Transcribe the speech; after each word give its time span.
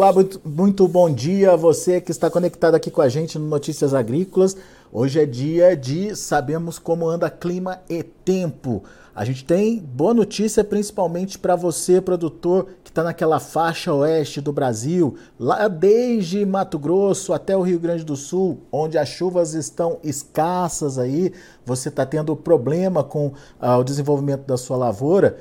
Olá, 0.00 0.12
muito, 0.44 0.86
bom 0.86 1.12
dia 1.12 1.54
a 1.54 1.56
você 1.56 2.00
que 2.00 2.12
está 2.12 2.30
conectado 2.30 2.76
aqui 2.76 2.88
com 2.88 3.02
a 3.02 3.08
gente 3.08 3.36
no 3.36 3.48
Notícias 3.48 3.92
Agrícolas. 3.92 4.56
Hoje 4.92 5.20
é 5.20 5.26
dia 5.26 5.76
de 5.76 6.14
sabemos 6.14 6.78
como 6.78 7.08
anda 7.08 7.28
clima 7.28 7.80
e 7.90 8.04
tempo. 8.04 8.84
A 9.12 9.24
gente 9.24 9.44
tem 9.44 9.80
boa 9.80 10.14
notícia 10.14 10.62
principalmente 10.62 11.36
para 11.36 11.56
você, 11.56 12.00
produtor, 12.00 12.68
que 12.84 12.92
está 12.92 13.02
naquela 13.02 13.40
faixa 13.40 13.92
oeste 13.92 14.40
do 14.40 14.52
Brasil, 14.52 15.16
lá 15.36 15.66
desde 15.66 16.46
Mato 16.46 16.78
Grosso 16.78 17.32
até 17.32 17.56
o 17.56 17.62
Rio 17.62 17.80
Grande 17.80 18.04
do 18.04 18.14
Sul, 18.14 18.60
onde 18.70 18.96
as 18.96 19.08
chuvas 19.08 19.52
estão 19.54 19.98
escassas 20.04 20.96
aí, 20.96 21.32
você 21.66 21.88
está 21.88 22.06
tendo 22.06 22.36
problema 22.36 23.02
com 23.02 23.32
ah, 23.60 23.76
o 23.76 23.82
desenvolvimento 23.82 24.46
da 24.46 24.56
sua 24.56 24.76
lavoura. 24.76 25.38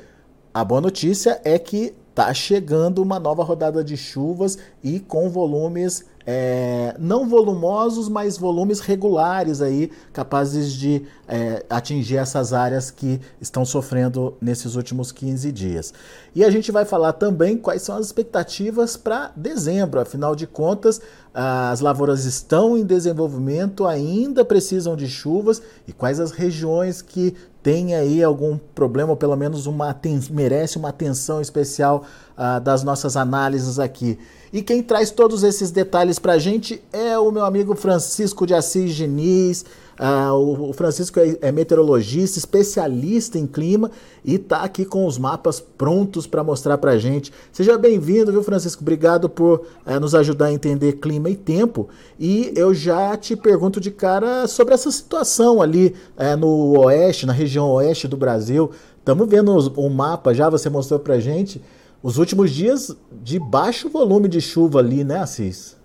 A 0.51 0.65
boa 0.65 0.81
notícia 0.81 1.39
é 1.43 1.59
que 1.59 1.93
está 2.17 2.33
chegando 2.33 2.97
uma 2.99 3.19
nova 3.19 3.43
rodada 3.43 3.83
de 3.83 3.95
chuvas 3.95 4.57
e 4.83 4.99
com 4.99 5.29
volumes 5.29 6.03
é, 6.25 6.93
não 6.99 7.29
volumosos, 7.29 8.09
mas 8.09 8.37
volumes 8.37 8.81
regulares 8.81 9.61
aí, 9.61 9.89
capazes 10.11 10.73
de 10.73 11.03
é, 11.25 11.63
atingir 11.69 12.17
essas 12.17 12.51
áreas 12.51 12.91
que 12.91 13.21
estão 13.39 13.63
sofrendo 13.63 14.35
nesses 14.41 14.75
últimos 14.75 15.11
15 15.11 15.51
dias. 15.53 15.93
E 16.35 16.43
a 16.43 16.49
gente 16.49 16.69
vai 16.69 16.83
falar 16.83 17.13
também 17.13 17.55
quais 17.55 17.83
são 17.83 17.95
as 17.95 18.07
expectativas 18.07 18.97
para 18.97 19.31
dezembro, 19.37 20.01
afinal 20.01 20.35
de 20.35 20.45
contas, 20.45 20.99
as 21.33 21.79
lavouras 21.79 22.25
estão 22.25 22.75
em 22.75 22.83
desenvolvimento, 22.83 23.85
ainda 23.85 24.43
precisam 24.43 24.95
de 24.95 25.07
chuvas 25.07 25.61
e 25.87 25.93
quais 25.93 26.19
as 26.19 26.31
regiões 26.31 27.01
que 27.01 27.35
têm 27.67 27.93
aí 27.95 28.23
algum 28.23 28.57
problema, 28.57 29.09
ou 29.09 29.17
pelo 29.17 29.35
menos 29.35 29.65
uma 29.65 29.93
merece 30.29 30.77
uma 30.77 30.87
atenção 30.87 31.41
especial 31.41 32.05
uh, 32.37 32.61
das 32.61 32.81
nossas 32.81 33.17
análises 33.17 33.77
aqui. 33.77 34.17
E 34.53 34.61
quem 34.61 34.81
traz 34.81 35.11
todos 35.11 35.43
esses 35.43 35.69
detalhes 35.69 36.17
para 36.17 36.31
a 36.31 36.37
gente 36.37 36.81
é 36.93 37.19
o 37.19 37.29
meu 37.29 37.43
amigo 37.43 37.75
Francisco 37.75 38.47
de 38.47 38.53
Assis 38.53 38.95
Diniz. 38.95 39.65
Ah, 39.99 40.31
o, 40.35 40.71
Francisco 40.73 41.19
é, 41.19 41.37
é, 41.41 41.51
meteorologista, 41.51 42.37
especialista 42.37 43.39
em 43.39 43.47
clima 43.47 43.89
e 44.23 44.35
está 44.35 44.61
aqui 44.61 44.85
com 44.85 45.07
os 45.07 45.17
mapas 45.17 45.59
prontos 45.59 46.27
para 46.27 46.43
mostrar 46.43 46.77
para 46.77 46.97
gente. 46.99 47.33
Seja 47.51 47.77
bem-vindo, 47.77 48.31
viu, 48.31 48.43
Francisco? 48.43 48.83
Obrigado 48.83 49.27
por 49.27 49.65
eh, 49.85 49.99
nos 49.99 50.13
ajudar 50.13 50.47
a 50.47 50.53
entender 50.53 50.93
clima 50.93 51.29
e 51.31 51.35
tempo. 51.35 51.89
E 52.19 52.51
eu 52.55 52.75
já 52.75 53.17
te 53.17 53.35
pergunto 53.35 53.79
de 53.81 53.89
cara 53.89 54.47
sobre 54.47 54.75
essa 54.75 54.91
situação 54.91 55.61
ali 55.61 55.95
eh, 56.15 56.35
no 56.35 56.77
oeste, 56.79 57.25
na 57.25 57.33
região 57.33 57.67
oeste 57.71 58.07
do 58.07 58.17
Brasil. 58.17 58.69
Estamos 58.99 59.27
vendo 59.27 59.57
o 59.77 59.89
mapa 59.89 60.33
já, 60.33 60.47
você 60.47 60.69
mostrou 60.69 60.99
para 60.99 61.19
gente. 61.19 61.59
Os 62.03 62.17
últimos 62.17 62.51
dias 62.51 62.95
de 63.23 63.39
baixo 63.39 63.89
volume 63.89 64.27
de 64.27 64.41
chuva 64.41 64.79
ali, 64.79 65.03
né, 65.03 65.17
Assis? 65.19 65.76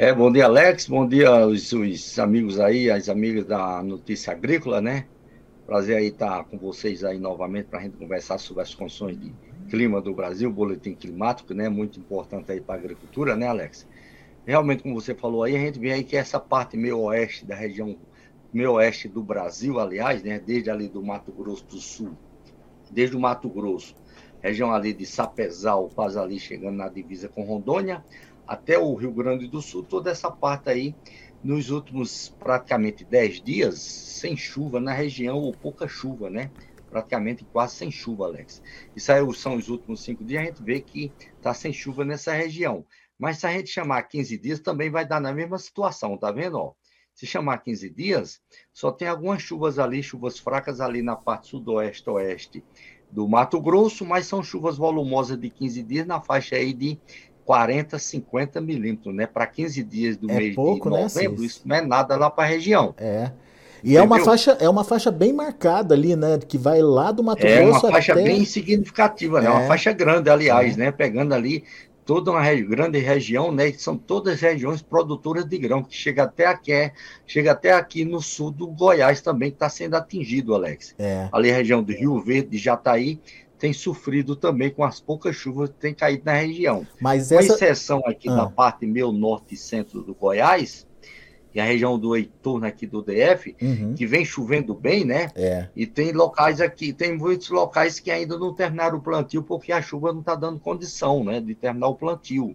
É, 0.00 0.14
bom 0.14 0.30
dia, 0.30 0.44
Alex. 0.44 0.86
Bom 0.86 1.08
dia 1.08 1.28
aos, 1.28 1.72
os 1.72 2.18
amigos 2.20 2.60
aí, 2.60 2.88
as 2.88 3.08
amigas 3.08 3.44
da 3.44 3.82
Notícia 3.82 4.32
Agrícola, 4.32 4.80
né? 4.80 5.08
Prazer 5.66 5.96
aí 5.96 6.06
estar 6.06 6.44
com 6.44 6.56
vocês 6.56 7.02
aí 7.02 7.18
novamente 7.18 7.66
para 7.66 7.80
a 7.80 7.82
gente 7.82 7.96
conversar 7.96 8.38
sobre 8.38 8.62
as 8.62 8.72
condições 8.72 9.18
de 9.18 9.34
clima 9.68 10.00
do 10.00 10.14
Brasil, 10.14 10.52
boletim 10.52 10.94
climático, 10.94 11.52
né? 11.52 11.68
Muito 11.68 11.98
importante 11.98 12.52
aí 12.52 12.60
para 12.60 12.76
a 12.76 12.78
agricultura, 12.78 13.34
né, 13.34 13.48
Alex? 13.48 13.88
Realmente, 14.46 14.84
como 14.84 14.94
você 14.94 15.16
falou 15.16 15.42
aí, 15.42 15.56
a 15.56 15.58
gente 15.58 15.80
vê 15.80 15.90
aí 15.90 16.04
que 16.04 16.16
essa 16.16 16.38
parte 16.38 16.76
meio 16.76 17.00
oeste 17.00 17.44
da 17.44 17.56
região, 17.56 17.98
meio 18.52 18.74
oeste 18.74 19.08
do 19.08 19.20
Brasil, 19.20 19.80
aliás, 19.80 20.22
né? 20.22 20.38
Desde 20.38 20.70
ali 20.70 20.88
do 20.88 21.02
Mato 21.02 21.32
Grosso 21.32 21.66
do 21.66 21.80
Sul, 21.80 22.16
desde 22.88 23.16
o 23.16 23.20
Mato 23.20 23.48
Grosso, 23.48 23.96
região 24.40 24.72
ali 24.72 24.92
de 24.92 25.04
Sapezal, 25.04 25.90
quase 25.92 26.16
ali 26.16 26.38
chegando 26.38 26.76
na 26.76 26.88
divisa 26.88 27.28
com 27.28 27.42
Rondônia, 27.42 28.04
até 28.48 28.78
o 28.78 28.94
Rio 28.94 29.12
Grande 29.12 29.46
do 29.46 29.60
Sul, 29.60 29.84
toda 29.84 30.10
essa 30.10 30.30
parte 30.30 30.70
aí, 30.70 30.96
nos 31.42 31.68
últimos 31.68 32.34
praticamente 32.38 33.04
10 33.04 33.42
dias, 33.42 33.82
sem 33.82 34.36
chuva 34.36 34.80
na 34.80 34.94
região, 34.94 35.36
ou 35.36 35.54
pouca 35.54 35.86
chuva, 35.86 36.30
né? 36.30 36.50
Praticamente 36.88 37.44
quase 37.44 37.76
sem 37.76 37.90
chuva, 37.90 38.24
Alex. 38.24 38.62
Isso 38.96 39.12
aí 39.12 39.20
são 39.34 39.56
os 39.56 39.68
últimos 39.68 40.02
cinco 40.02 40.24
dias, 40.24 40.42
a 40.42 40.46
gente 40.46 40.64
vê 40.64 40.80
que 40.80 41.14
está 41.36 41.52
sem 41.52 41.72
chuva 41.74 42.06
nessa 42.06 42.32
região. 42.32 42.86
Mas 43.18 43.38
se 43.38 43.46
a 43.46 43.52
gente 43.52 43.68
chamar 43.68 44.02
15 44.04 44.38
dias, 44.38 44.60
também 44.60 44.90
vai 44.90 45.06
dar 45.06 45.20
na 45.20 45.32
mesma 45.32 45.58
situação, 45.58 46.16
tá 46.16 46.32
vendo? 46.32 46.56
Ó, 46.56 46.72
se 47.14 47.26
chamar 47.26 47.58
15 47.58 47.90
dias, 47.90 48.40
só 48.72 48.90
tem 48.90 49.08
algumas 49.08 49.42
chuvas 49.42 49.78
ali, 49.78 50.02
chuvas 50.02 50.38
fracas 50.38 50.80
ali 50.80 51.02
na 51.02 51.16
parte 51.16 51.48
sudoeste, 51.48 52.08
oeste 52.08 52.64
do 53.10 53.26
Mato 53.26 53.60
Grosso, 53.60 54.04
mas 54.04 54.26
são 54.26 54.42
chuvas 54.42 54.76
volumosas 54.76 55.38
de 55.38 55.50
15 55.50 55.82
dias 55.82 56.06
na 56.06 56.20
faixa 56.20 56.56
aí 56.56 56.72
de 56.72 57.00
40, 57.48 57.98
50 57.98 58.60
milímetros, 58.60 59.14
né? 59.14 59.26
Para 59.26 59.46
15 59.46 59.82
dias 59.82 60.18
do 60.18 60.30
é 60.30 60.34
mês 60.34 60.54
pouco, 60.54 60.90
de 60.90 60.96
né, 60.96 61.02
novembro, 61.02 61.40
né, 61.40 61.46
isso 61.46 61.62
não 61.64 61.76
é 61.76 61.80
nada 61.80 62.14
lá 62.14 62.28
para 62.28 62.44
a 62.44 62.46
região. 62.46 62.94
É. 62.98 63.30
E 63.82 63.96
é 63.96 64.02
uma, 64.02 64.20
faixa, 64.20 64.50
é 64.60 64.68
uma 64.68 64.84
faixa 64.84 65.10
bem 65.10 65.32
marcada 65.32 65.94
ali, 65.94 66.14
né? 66.14 66.38
Que 66.46 66.58
vai 66.58 66.82
lá 66.82 67.10
do 67.10 67.24
Mato 67.24 67.46
é 67.46 67.64
Grosso 67.64 67.86
É 67.86 67.88
uma 67.88 67.92
faixa 67.92 68.12
até... 68.12 68.22
bem 68.22 68.44
significativa, 68.44 69.40
né? 69.40 69.46
É 69.46 69.50
uma 69.50 69.66
faixa 69.66 69.90
grande, 69.92 70.28
aliás, 70.28 70.74
é. 70.74 70.76
né? 70.76 70.92
Pegando 70.92 71.32
ali 71.32 71.64
toda 72.04 72.32
uma 72.32 72.54
grande 72.54 72.98
região, 72.98 73.50
né? 73.50 73.72
Que 73.72 73.80
são 73.80 73.96
todas 73.96 74.42
regiões 74.42 74.82
produtoras 74.82 75.46
de 75.46 75.56
grão, 75.56 75.82
que 75.82 75.96
chega 75.96 76.24
até 76.24 76.44
aqui, 76.44 76.92
chega 77.26 77.52
até 77.52 77.72
aqui 77.72 78.04
no 78.04 78.20
sul 78.20 78.50
do 78.50 78.66
Goiás 78.66 79.22
também, 79.22 79.48
que 79.48 79.56
está 79.56 79.70
sendo 79.70 79.94
atingido, 79.94 80.54
Alex. 80.54 80.94
É. 80.98 81.30
Ali 81.32 81.50
a 81.50 81.54
região 81.54 81.82
do 81.82 81.94
Rio 81.94 82.20
Verde, 82.20 82.50
de 82.50 82.58
Jataí, 82.58 83.18
tem 83.58 83.72
sofrido 83.72 84.36
também 84.36 84.70
com 84.70 84.84
as 84.84 85.00
poucas 85.00 85.34
chuvas 85.34 85.70
que 85.70 85.76
tem 85.76 85.92
caído 85.92 86.22
na 86.24 86.34
região. 86.34 86.86
Mas 87.00 87.32
essa... 87.32 87.48
Com 87.48 87.54
exceção 87.54 88.02
aqui 88.06 88.28
ah. 88.28 88.36
da 88.36 88.46
parte 88.46 88.86
meio 88.86 89.12
norte 89.12 89.54
e 89.54 89.56
centro 89.56 90.02
do 90.02 90.14
Goiás, 90.14 90.86
e 91.54 91.60
a 91.60 91.64
região 91.64 91.98
do 91.98 92.14
Heitor 92.14 92.64
aqui 92.64 92.86
do 92.86 93.02
DF, 93.02 93.56
uhum. 93.60 93.94
que 93.94 94.06
vem 94.06 94.24
chovendo 94.24 94.74
bem, 94.74 95.04
né? 95.04 95.30
É. 95.34 95.68
E 95.74 95.86
tem 95.86 96.12
locais 96.12 96.60
aqui, 96.60 96.92
tem 96.92 97.16
muitos 97.16 97.48
locais 97.48 97.98
que 97.98 98.10
ainda 98.10 98.38
não 98.38 98.54
terminaram 98.54 98.98
o 98.98 99.00
plantio 99.00 99.42
porque 99.42 99.72
a 99.72 99.82
chuva 99.82 100.12
não 100.12 100.20
está 100.20 100.34
dando 100.34 100.60
condição, 100.60 101.24
né, 101.24 101.40
de 101.40 101.54
terminar 101.54 101.88
o 101.88 101.94
plantio. 101.94 102.54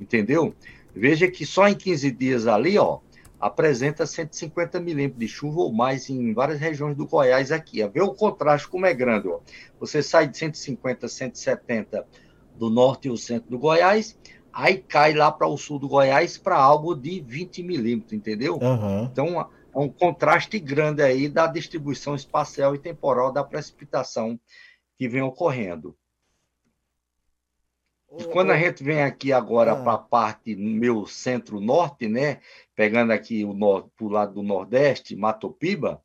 Entendeu? 0.00 0.54
Veja 0.94 1.30
que 1.30 1.46
só 1.46 1.68
em 1.68 1.74
15 1.74 2.10
dias 2.10 2.46
ali, 2.46 2.76
ó, 2.78 2.98
apresenta 3.42 4.06
150 4.06 4.78
milímetros 4.78 5.18
de 5.18 5.26
chuva 5.26 5.62
ou 5.62 5.72
mais 5.72 6.08
em 6.08 6.32
várias 6.32 6.60
regiões 6.60 6.96
do 6.96 7.08
Goiás 7.08 7.50
aqui. 7.50 7.84
Vê 7.88 8.00
o 8.00 8.14
contraste 8.14 8.68
como 8.68 8.86
é 8.86 8.94
grande. 8.94 9.26
Ó. 9.26 9.40
Você 9.80 10.00
sai 10.00 10.28
de 10.28 10.38
150, 10.38 11.08
170 11.08 12.06
do 12.54 12.70
norte 12.70 13.08
e 13.08 13.10
o 13.10 13.16
centro 13.16 13.50
do 13.50 13.58
Goiás, 13.58 14.16
aí 14.52 14.76
cai 14.76 15.12
lá 15.12 15.32
para 15.32 15.48
o 15.48 15.56
sul 15.56 15.80
do 15.80 15.88
Goiás 15.88 16.38
para 16.38 16.56
algo 16.56 16.94
de 16.94 17.20
20 17.20 17.64
milímetros, 17.64 18.12
entendeu? 18.12 18.60
Uhum. 18.62 19.04
Então, 19.06 19.40
é 19.40 19.78
um 19.78 19.88
contraste 19.88 20.60
grande 20.60 21.02
aí 21.02 21.28
da 21.28 21.48
distribuição 21.48 22.14
espacial 22.14 22.76
e 22.76 22.78
temporal 22.78 23.32
da 23.32 23.42
precipitação 23.42 24.38
que 24.96 25.08
vem 25.08 25.22
ocorrendo. 25.22 25.96
E 28.18 28.24
quando 28.24 28.50
a 28.50 28.58
gente 28.58 28.84
vem 28.84 29.02
aqui 29.02 29.32
agora 29.32 29.72
ah. 29.72 29.82
para 29.82 29.94
a 29.94 29.98
parte 29.98 30.54
meu 30.54 31.06
centro-norte, 31.06 32.08
né, 32.08 32.40
pegando 32.74 33.12
aqui 33.12 33.44
o 33.44 33.54
norte, 33.54 33.90
para 33.96 34.06
o 34.06 34.10
lado 34.10 34.34
do 34.34 34.42
nordeste, 34.42 35.16
Matopiba, 35.16 36.02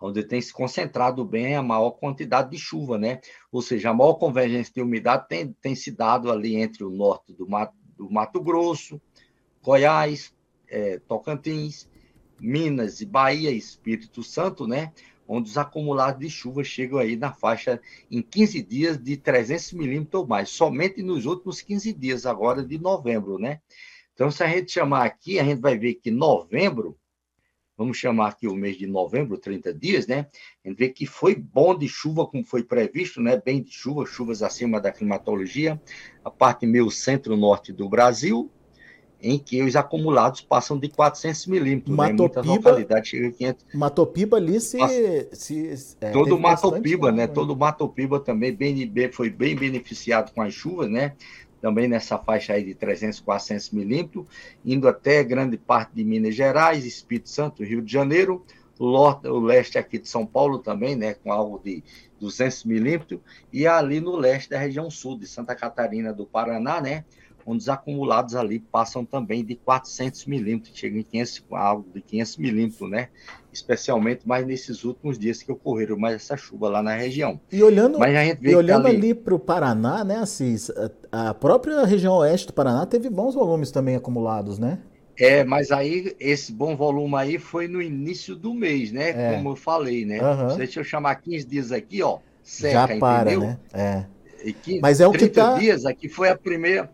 onde 0.00 0.22
tem 0.22 0.40
se 0.40 0.52
concentrado 0.52 1.24
bem 1.24 1.56
a 1.56 1.62
maior 1.62 1.90
quantidade 1.90 2.50
de 2.50 2.58
chuva, 2.58 2.96
né? 2.96 3.20
Ou 3.52 3.60
seja, 3.60 3.90
a 3.90 3.94
maior 3.94 4.14
convergência 4.14 4.72
de 4.72 4.80
umidade 4.80 5.28
tem, 5.28 5.52
tem 5.60 5.74
se 5.74 5.90
dado 5.90 6.30
ali 6.30 6.56
entre 6.56 6.84
o 6.84 6.90
norte 6.90 7.34
do 7.34 7.46
Mato, 7.46 7.74
do 7.96 8.10
Mato 8.10 8.40
Grosso, 8.40 9.00
Goiás, 9.62 10.32
é, 10.68 10.98
Tocantins, 11.00 11.86
Minas 12.38 13.02
e 13.02 13.06
Bahia, 13.06 13.50
Espírito 13.50 14.22
Santo, 14.22 14.66
né? 14.66 14.92
Onde 15.32 15.48
os 15.48 15.56
acumulados 15.56 16.20
de 16.20 16.28
chuva 16.28 16.64
chegam 16.64 16.98
aí 16.98 17.14
na 17.14 17.32
faixa 17.32 17.80
em 18.10 18.20
15 18.20 18.62
dias 18.62 18.98
de 18.98 19.16
300 19.16 19.74
milímetros 19.74 20.22
ou 20.22 20.26
mais, 20.26 20.50
somente 20.50 21.04
nos 21.04 21.24
últimos 21.24 21.62
15 21.62 21.92
dias 21.92 22.26
agora 22.26 22.64
de 22.64 22.76
novembro, 22.78 23.38
né? 23.38 23.60
Então, 24.12 24.28
se 24.28 24.42
a 24.42 24.48
gente 24.48 24.72
chamar 24.72 25.04
aqui, 25.04 25.38
a 25.38 25.44
gente 25.44 25.60
vai 25.60 25.78
ver 25.78 25.94
que 25.94 26.10
novembro, 26.10 26.98
vamos 27.78 27.96
chamar 27.96 28.30
aqui 28.30 28.48
o 28.48 28.56
mês 28.56 28.76
de 28.76 28.88
novembro, 28.88 29.38
30 29.38 29.72
dias, 29.72 30.04
né? 30.08 30.26
A 30.64 30.68
gente 30.68 30.78
vê 30.78 30.88
que 30.88 31.06
foi 31.06 31.36
bom 31.36 31.78
de 31.78 31.88
chuva, 31.88 32.26
como 32.26 32.42
foi 32.42 32.64
previsto, 32.64 33.20
né? 33.20 33.40
Bem 33.40 33.62
de 33.62 33.70
chuva, 33.70 34.04
chuvas 34.06 34.42
acima 34.42 34.80
da 34.80 34.90
climatologia, 34.90 35.80
a 36.24 36.30
parte 36.30 36.66
meio 36.66 36.90
centro-norte 36.90 37.72
do 37.72 37.88
Brasil, 37.88 38.50
em 39.22 39.38
que 39.38 39.62
os 39.62 39.76
acumulados 39.76 40.40
passam 40.40 40.78
de 40.78 40.88
400 40.88 41.46
milímetros. 41.46 41.94
Matopiba, 41.94 42.42
né? 42.42 42.56
localidades 42.56 43.08
chega 43.08 43.28
a 43.28 43.32
500. 43.32 43.66
Matopiba 43.74 44.36
ali 44.36 44.60
se... 44.60 44.78
se 45.32 45.74
é, 46.00 46.10
todo 46.10 46.38
Matopiba, 46.38 47.12
né? 47.12 47.26
Todo 47.26 47.56
Matopiba 47.56 48.18
também 48.18 48.52
bem, 48.52 48.86
bem, 48.88 49.12
foi 49.12 49.30
bem 49.30 49.54
beneficiado 49.54 50.32
com 50.32 50.42
as 50.42 50.54
chuvas, 50.54 50.90
né? 50.90 51.14
Também 51.60 51.86
nessa 51.86 52.16
faixa 52.16 52.54
aí 52.54 52.64
de 52.64 52.74
300, 52.74 53.20
400 53.20 53.70
milímetros, 53.70 54.24
indo 54.64 54.88
até 54.88 55.22
grande 55.22 55.58
parte 55.58 55.94
de 55.94 56.02
Minas 56.02 56.34
Gerais, 56.34 56.86
Espírito 56.86 57.28
Santo, 57.28 57.62
Rio 57.62 57.82
de 57.82 57.92
Janeiro, 57.92 58.44
o 58.78 59.40
leste 59.40 59.76
aqui 59.76 59.98
de 59.98 60.08
São 60.08 60.24
Paulo 60.24 60.58
também, 60.58 60.96
né? 60.96 61.12
Com 61.12 61.30
algo 61.30 61.60
de 61.62 61.84
200 62.18 62.64
milímetros, 62.64 63.20
e 63.52 63.66
ali 63.66 64.00
no 64.00 64.16
leste 64.16 64.48
da 64.48 64.58
região 64.58 64.90
sul 64.90 65.18
de 65.18 65.26
Santa 65.26 65.54
Catarina 65.54 66.14
do 66.14 66.24
Paraná, 66.24 66.80
né? 66.80 67.04
Onde 67.46 67.62
os 67.62 67.68
acumulados 67.68 68.34
ali 68.34 68.58
passam 68.58 69.04
também 69.04 69.44
de 69.44 69.54
400 69.56 70.26
milímetros, 70.26 70.76
chegam 70.76 70.98
em 70.98 71.02
500, 71.02 71.44
algo 71.50 71.86
de 71.94 72.00
500 72.00 72.36
milímetros, 72.36 72.90
né? 72.90 73.08
Especialmente 73.52 74.26
mais 74.26 74.46
nesses 74.46 74.84
últimos 74.84 75.18
dias 75.18 75.42
que 75.42 75.50
ocorreram 75.50 75.98
mais 75.98 76.14
essa 76.14 76.36
chuva 76.36 76.68
lá 76.68 76.82
na 76.82 76.94
região. 76.94 77.40
E 77.50 77.62
olhando, 77.62 77.98
e 78.42 78.54
olhando 78.54 78.86
ali, 78.86 78.96
ali 78.96 79.14
para 79.14 79.34
o 79.34 79.38
Paraná, 79.38 80.04
né, 80.04 80.16
Assis, 80.16 80.70
a 81.10 81.34
própria 81.34 81.84
região 81.84 82.14
oeste 82.18 82.46
do 82.46 82.52
Paraná 82.52 82.86
teve 82.86 83.10
bons 83.10 83.34
volumes 83.34 83.70
também 83.70 83.96
acumulados, 83.96 84.58
né? 84.58 84.78
É, 85.20 85.44
mas 85.44 85.70
aí 85.70 86.16
esse 86.18 86.50
bom 86.50 86.74
volume 86.74 87.14
aí 87.16 87.38
foi 87.38 87.68
no 87.68 87.82
início 87.82 88.34
do 88.34 88.54
mês, 88.54 88.90
né? 88.90 89.10
É. 89.10 89.34
Como 89.34 89.50
eu 89.50 89.56
falei, 89.56 90.06
né? 90.06 90.18
Uhum. 90.22 90.56
Deixa 90.56 90.80
eu 90.80 90.84
chamar 90.84 91.16
15 91.16 91.46
dias 91.46 91.72
aqui, 91.72 92.02
ó. 92.02 92.18
Seca, 92.42 92.72
Já 92.72 92.98
para, 92.98 93.32
entendeu? 93.32 93.48
né? 93.48 93.58
É. 93.74 94.04
15, 94.62 94.80
mas 94.80 95.00
é 95.00 95.06
o 95.06 95.12
que 95.12 95.28
tá... 95.28 95.58
dias 95.58 95.84
aqui 95.84 96.08
foi 96.08 96.30
a 96.30 96.36
primeira 96.36 96.90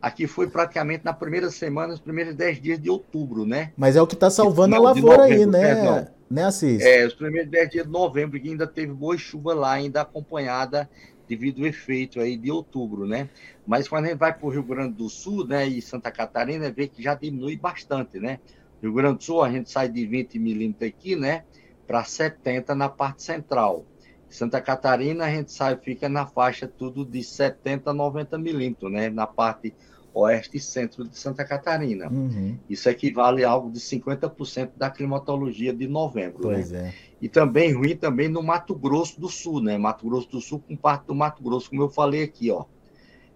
Aqui 0.00 0.26
foi 0.26 0.48
praticamente 0.48 1.04
na 1.04 1.12
primeira 1.12 1.50
semana, 1.50 1.88
nos 1.88 2.00
primeiros 2.00 2.34
10 2.34 2.60
dias 2.60 2.80
de 2.80 2.88
outubro, 2.88 3.44
né? 3.44 3.72
Mas 3.76 3.96
é 3.96 4.02
o 4.02 4.06
que 4.06 4.14
está 4.14 4.30
salvando 4.30 4.76
a 4.76 4.78
lavoura 4.78 5.18
novembro, 5.18 5.34
aí, 5.34 5.46
né? 5.46 5.74
Perdão. 5.74 6.08
Né, 6.30 6.44
Assis? 6.44 6.82
É, 6.82 7.06
os 7.06 7.14
primeiros 7.14 7.50
10 7.50 7.70
dias 7.70 7.86
de 7.86 7.90
novembro, 7.90 8.40
que 8.40 8.48
ainda 8.48 8.66
teve 8.66 8.92
boa 8.92 9.16
chuva 9.16 9.54
lá, 9.54 9.72
ainda 9.72 10.02
acompanhada 10.02 10.88
devido 11.26 11.60
ao 11.60 11.66
efeito 11.66 12.20
aí 12.20 12.36
de 12.36 12.50
outubro, 12.50 13.06
né? 13.06 13.28
Mas 13.66 13.88
quando 13.88 14.06
a 14.06 14.08
gente 14.08 14.18
vai 14.18 14.32
para 14.32 14.46
o 14.46 14.50
Rio 14.50 14.62
Grande 14.62 14.94
do 14.94 15.08
Sul, 15.08 15.46
né, 15.46 15.66
e 15.66 15.82
Santa 15.82 16.10
Catarina, 16.10 16.70
vê 16.70 16.88
que 16.88 17.02
já 17.02 17.14
diminui 17.14 17.56
bastante, 17.56 18.18
né? 18.18 18.38
Rio 18.80 18.92
Grande 18.92 19.18
do 19.18 19.24
Sul, 19.24 19.42
a 19.42 19.50
gente 19.50 19.70
sai 19.70 19.88
de 19.88 20.06
20 20.06 20.38
milímetros 20.38 20.88
aqui, 20.88 21.16
né, 21.16 21.44
para 21.86 22.04
70 22.04 22.74
na 22.74 22.88
parte 22.88 23.22
central. 23.22 23.84
Santa 24.28 24.60
Catarina, 24.60 25.24
a 25.24 25.30
gente 25.30 25.52
sai, 25.52 25.76
fica 25.76 26.08
na 26.08 26.26
faixa 26.26 26.68
tudo 26.68 27.04
de 27.04 27.22
70 27.22 27.90
a 27.90 27.94
90 27.94 28.38
milímetros, 28.38 28.92
né, 28.92 29.08
na 29.08 29.26
parte 29.26 29.74
oeste 30.12 30.56
e 30.56 30.60
centro 30.60 31.06
de 31.06 31.16
Santa 31.16 31.44
Catarina. 31.44 32.08
Uhum. 32.08 32.58
Isso 32.68 32.88
equivale 32.88 33.44
a 33.44 33.50
algo 33.50 33.70
de 33.70 33.78
50% 33.78 34.70
da 34.76 34.90
climatologia 34.90 35.72
de 35.72 35.86
novembro. 35.86 36.48
Né? 36.48 36.54
Pois 36.54 36.70
né? 36.70 36.88
é. 36.88 36.94
E 37.20 37.28
também 37.28 37.72
ruim 37.72 37.96
também 37.96 38.28
no 38.28 38.42
Mato 38.42 38.74
Grosso 38.74 39.20
do 39.20 39.28
Sul, 39.28 39.60
né? 39.60 39.76
Mato 39.76 40.06
Grosso 40.06 40.28
do 40.30 40.40
Sul 40.40 40.62
com 40.66 40.76
parte 40.76 41.06
do 41.06 41.14
Mato 41.14 41.42
Grosso, 41.42 41.70
como 41.70 41.82
eu 41.82 41.88
falei 41.88 42.22
aqui, 42.22 42.50
ó. 42.50 42.64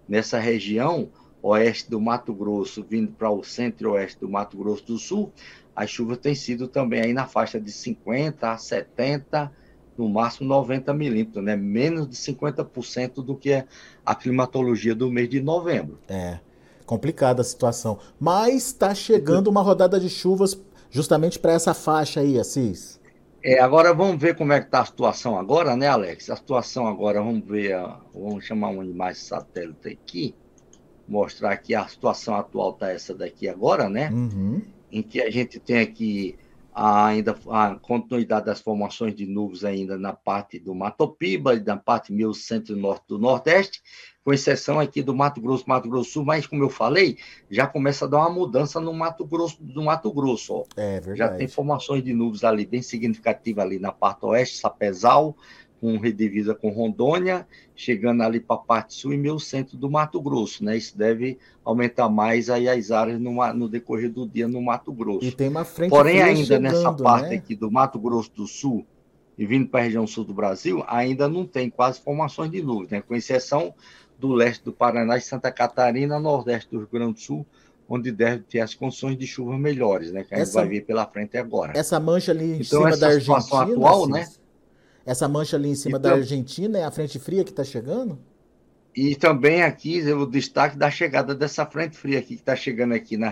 Nessa 0.07 0.39
região 0.39 1.09
oeste 1.41 1.89
do 1.89 1.99
Mato 1.99 2.33
Grosso, 2.33 2.83
vindo 2.83 3.11
para 3.11 3.29
o 3.29 3.43
centro 3.43 3.89
e 3.89 3.91
oeste 3.91 4.19
do 4.19 4.29
Mato 4.29 4.57
Grosso 4.57 4.85
do 4.85 4.97
Sul, 4.97 5.31
as 5.75 5.89
chuvas 5.89 6.17
têm 6.17 6.35
sido 6.35 6.67
também 6.67 7.01
aí 7.01 7.13
na 7.13 7.25
faixa 7.25 7.59
de 7.59 7.71
50 7.71 8.51
a 8.51 8.57
70 8.57 9.51
no 9.97 10.09
máximo 10.09 10.47
90 10.47 10.93
milímetros, 10.93 11.43
né? 11.43 11.55
Menos 11.55 12.09
de 12.09 12.15
50% 12.15 13.23
do 13.23 13.35
que 13.35 13.51
é 13.51 13.65
a 14.05 14.15
climatologia 14.15 14.95
do 14.95 15.11
mês 15.11 15.29
de 15.29 15.41
novembro. 15.41 15.99
É 16.07 16.39
complicada 16.85 17.41
a 17.41 17.45
situação. 17.45 17.99
Mas 18.19 18.67
está 18.67 18.93
chegando 18.93 19.47
uma 19.47 19.61
rodada 19.61 19.99
de 19.99 20.09
chuvas 20.09 20.59
justamente 20.89 21.39
para 21.39 21.53
essa 21.53 21.73
faixa 21.73 22.19
aí, 22.19 22.39
Assis. 22.39 22.99
É, 23.43 23.59
agora 23.59 23.93
vamos 23.93 24.21
ver 24.21 24.35
como 24.35 24.53
é 24.53 24.59
que 24.59 24.67
está 24.67 24.81
a 24.81 24.85
situação 24.85 25.37
agora, 25.37 25.75
né, 25.75 25.87
Alex? 25.87 26.29
A 26.29 26.35
situação 26.35 26.87
agora, 26.87 27.21
vamos 27.21 27.43
ver, 27.45 27.75
vamos 28.13 28.45
chamar 28.45 28.69
uma 28.69 28.85
imagem 28.85 29.21
satélite 29.21 29.89
aqui, 29.89 30.35
mostrar 31.07 31.57
que 31.57 31.75
a 31.75 31.85
situação 31.85 32.35
atual 32.35 32.71
está 32.71 32.91
essa 32.91 33.13
daqui 33.13 33.49
agora, 33.49 33.89
né? 33.89 34.09
Uhum. 34.11 34.61
Em 34.89 35.01
que 35.01 35.21
a 35.21 35.29
gente 35.29 35.59
tem 35.59 35.79
aqui 35.79 36.37
ainda 36.75 37.35
a 37.49 37.75
continuidade 37.75 38.45
das 38.45 38.61
formações 38.61 39.15
de 39.15 39.25
nuvens 39.25 39.63
ainda 39.63 39.97
na 39.97 40.13
parte 40.13 40.59
do 40.59 40.73
Matopiba 40.73 41.53
e 41.53 41.63
na 41.63 41.77
parte 41.77 42.11
meio 42.11 42.33
centro-norte 42.33 43.03
do 43.07 43.19
Nordeste, 43.19 43.81
com 44.23 44.33
exceção 44.33 44.79
aqui 44.79 45.03
do 45.03 45.13
Mato 45.13 45.41
Grosso, 45.41 45.65
Mato 45.67 45.89
Grosso 45.89 46.11
Sul, 46.11 46.25
mas 46.25 46.47
como 46.47 46.63
eu 46.63 46.69
falei, 46.69 47.17
já 47.49 47.67
começa 47.67 48.05
a 48.05 48.07
dar 48.07 48.19
uma 48.19 48.29
mudança 48.29 48.79
no 48.79 48.93
Mato 48.93 49.25
Grosso, 49.25 49.57
no 49.61 49.83
Mato 49.83 50.11
Grosso, 50.11 50.53
ó. 50.53 50.63
É 50.77 50.99
verdade. 50.99 51.17
Já 51.17 51.29
tem 51.29 51.47
formações 51.47 52.03
de 52.03 52.13
nuvens 52.13 52.43
ali 52.43 52.65
bem 52.65 52.81
significativas 52.81 53.65
ali 53.65 53.79
na 53.79 53.91
parte 53.91 54.25
oeste, 54.25 54.57
Sapezal, 54.57 55.35
com 55.83 55.97
redivisa 55.97 56.55
com 56.55 56.69
Rondônia, 56.69 57.45
chegando 57.75 58.23
ali 58.23 58.39
para 58.39 58.55
a 58.55 58.59
parte 58.59 58.93
sul 58.93 59.11
e 59.11 59.17
meio 59.17 59.37
centro 59.37 59.75
do 59.75 59.91
Mato 59.91 60.21
Grosso, 60.21 60.63
né? 60.63 60.77
Isso 60.77 60.97
deve 60.97 61.37
aumentar 61.61 62.07
mais 62.07 62.49
aí 62.49 62.69
as 62.69 62.89
áreas 62.89 63.19
no, 63.19 63.53
no 63.53 63.67
decorrer 63.67 64.09
do 64.09 64.25
dia 64.25 64.47
no 64.47 64.61
Mato 64.61 64.93
Grosso. 64.93 65.25
E 65.25 65.31
tem 65.33 65.49
uma 65.49 65.65
frente 65.65 65.89
Porém, 65.89 66.21
ainda 66.21 66.45
chegando, 66.45 66.61
nessa 66.61 66.93
parte 66.93 67.31
né? 67.31 67.35
aqui 67.35 67.53
do 67.53 67.69
Mato 67.69 67.99
Grosso 67.99 68.31
do 68.33 68.47
Sul 68.47 68.85
e 69.37 69.45
vindo 69.45 69.67
para 69.67 69.81
a 69.81 69.83
região 69.83 70.07
sul 70.07 70.23
do 70.23 70.33
Brasil, 70.33 70.85
ainda 70.87 71.27
não 71.27 71.45
tem 71.45 71.69
quase 71.69 71.99
formações 71.99 72.49
de 72.49 72.61
nuvens, 72.61 72.89
né? 72.89 73.01
Com 73.01 73.13
exceção 73.13 73.73
do 74.17 74.31
leste 74.31 74.63
do 74.63 74.71
Paraná 74.71 75.17
e 75.17 75.21
Santa 75.21 75.51
Catarina, 75.51 76.17
nordeste 76.17 76.71
do 76.71 76.77
Rio 76.77 76.89
Grande 76.89 77.15
do 77.15 77.19
Sul, 77.19 77.45
onde 77.89 78.09
deve 78.09 78.43
ter 78.43 78.61
as 78.61 78.73
condições 78.73 79.17
de 79.17 79.27
chuva 79.27 79.57
melhores, 79.57 80.13
né? 80.13 80.23
Que 80.23 80.33
a 80.33 80.37
gente 80.37 80.47
essa, 80.47 80.61
vai 80.61 80.69
ver 80.69 80.85
pela 80.85 81.05
frente 81.05 81.37
agora. 81.37 81.77
Essa 81.77 81.99
mancha 81.99 82.31
ali 82.31 82.45
em 82.45 82.61
então, 82.61 82.83
cima 82.83 82.95
da 82.95 83.07
Argentina. 83.07 83.63
atual, 83.63 84.07
né? 84.07 84.25
Essa 85.05 85.27
mancha 85.27 85.57
ali 85.57 85.69
em 85.69 85.75
cima 85.75 85.97
então, 85.97 86.11
da 86.11 86.17
Argentina 86.17 86.77
é 86.77 86.83
a 86.83 86.91
frente 86.91 87.19
fria 87.19 87.43
que 87.43 87.49
está 87.49 87.63
chegando? 87.63 88.17
E 88.95 89.15
também 89.15 89.63
aqui 89.63 90.01
o 90.11 90.25
destaque 90.25 90.77
da 90.77 90.89
chegada 90.89 91.33
dessa 91.33 91.65
frente 91.65 91.97
fria 91.97 92.19
aqui 92.19 92.35
que 92.35 92.41
está 92.41 92.55
chegando 92.55 92.93
aqui 92.93 93.17
na, 93.17 93.31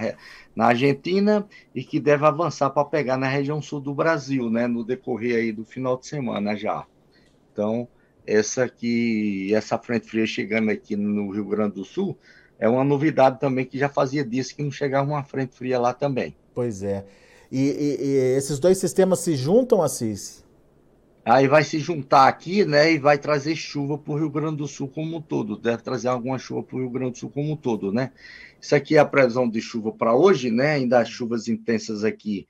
na 0.55 0.65
Argentina 0.65 1.47
e 1.73 1.83
que 1.83 1.99
deve 1.99 2.25
avançar 2.25 2.71
para 2.71 2.83
pegar 2.83 3.15
na 3.15 3.27
região 3.27 3.61
sul 3.61 3.79
do 3.79 3.93
Brasil, 3.93 4.49
né? 4.49 4.67
No 4.67 4.83
decorrer 4.83 5.37
aí 5.37 5.51
do 5.51 5.63
final 5.63 5.97
de 5.97 6.07
semana 6.07 6.55
já. 6.55 6.85
Então, 7.53 7.87
essa 8.25 8.63
aqui, 8.63 9.53
essa 9.53 9.77
frente 9.77 10.07
fria 10.07 10.25
chegando 10.25 10.71
aqui 10.71 10.95
no 10.95 11.29
Rio 11.29 11.45
Grande 11.45 11.75
do 11.75 11.85
Sul 11.85 12.17
é 12.57 12.67
uma 12.67 12.83
novidade 12.83 13.39
também 13.39 13.65
que 13.65 13.77
já 13.77 13.89
fazia 13.89 14.23
dias 14.23 14.51
que 14.51 14.63
não 14.63 14.71
chegava 14.71 15.09
uma 15.09 15.23
frente 15.23 15.55
fria 15.55 15.79
lá 15.79 15.93
também. 15.93 16.35
Pois 16.53 16.83
é. 16.83 17.05
E, 17.51 17.59
e, 17.59 18.05
e 18.05 18.37
esses 18.37 18.59
dois 18.59 18.77
sistemas 18.77 19.19
se 19.19 19.35
juntam, 19.35 19.81
Assis? 19.81 20.40
Aí 21.23 21.47
vai 21.47 21.63
se 21.63 21.77
juntar 21.79 22.27
aqui, 22.27 22.65
né, 22.65 22.93
e 22.93 22.97
vai 22.97 23.17
trazer 23.17 23.55
chuva 23.55 23.97
para 23.97 24.13
o 24.13 24.17
Rio 24.17 24.29
Grande 24.29 24.57
do 24.57 24.67
Sul 24.67 24.87
como 24.87 25.17
um 25.17 25.21
todo. 25.21 25.55
Deve 25.55 25.83
trazer 25.83 26.07
alguma 26.07 26.39
chuva 26.39 26.63
para 26.63 26.75
o 26.75 26.79
Rio 26.79 26.89
Grande 26.89 27.11
do 27.11 27.17
Sul 27.19 27.29
como 27.29 27.53
um 27.53 27.55
todo, 27.55 27.91
né? 27.91 28.11
Isso 28.59 28.75
aqui 28.75 28.97
é 28.97 28.99
a 28.99 29.05
previsão 29.05 29.47
de 29.47 29.61
chuva 29.61 29.91
para 29.91 30.15
hoje, 30.15 30.49
né? 30.49 30.73
Ainda 30.73 31.05
chuvas 31.05 31.47
intensas 31.47 32.03
aqui 32.03 32.47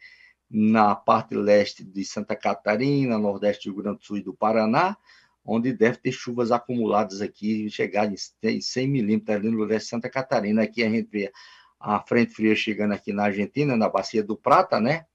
na 0.50 0.96
parte 0.96 1.36
leste 1.36 1.84
de 1.84 2.04
Santa 2.06 2.36
Catarina, 2.36 3.18
nordeste 3.18 3.70
do 3.70 3.74
Rio 3.74 3.84
Grande 3.84 4.00
do 4.00 4.06
Sul 4.06 4.18
e 4.18 4.24
do 4.24 4.34
Paraná. 4.34 4.98
onde 5.44 5.74
deve 5.74 5.98
ter 5.98 6.12
chuvas 6.12 6.52
acumuladas 6.52 7.22
aqui, 7.22 7.70
chegar 7.70 8.12
em 8.44 8.62
100 8.62 8.88
milímetros 8.88 9.36
ali 9.36 9.50
no 9.50 9.58
Nordeste 9.58 9.90
Santa 9.90 10.10
Catarina. 10.10 10.64
Aqui 10.64 10.84
a 10.84 10.90
gente 10.90 11.10
vê 11.12 11.32
a 11.80 12.00
frente 12.00 12.34
fria 12.34 12.56
chegando 12.56 12.94
aqui 12.94 13.12
na 13.12 13.26
Argentina, 13.26 13.76
na 13.76 13.90
Bacia 13.90 14.24
do 14.24 14.38
Prata, 14.38 14.80
né? 14.80 15.06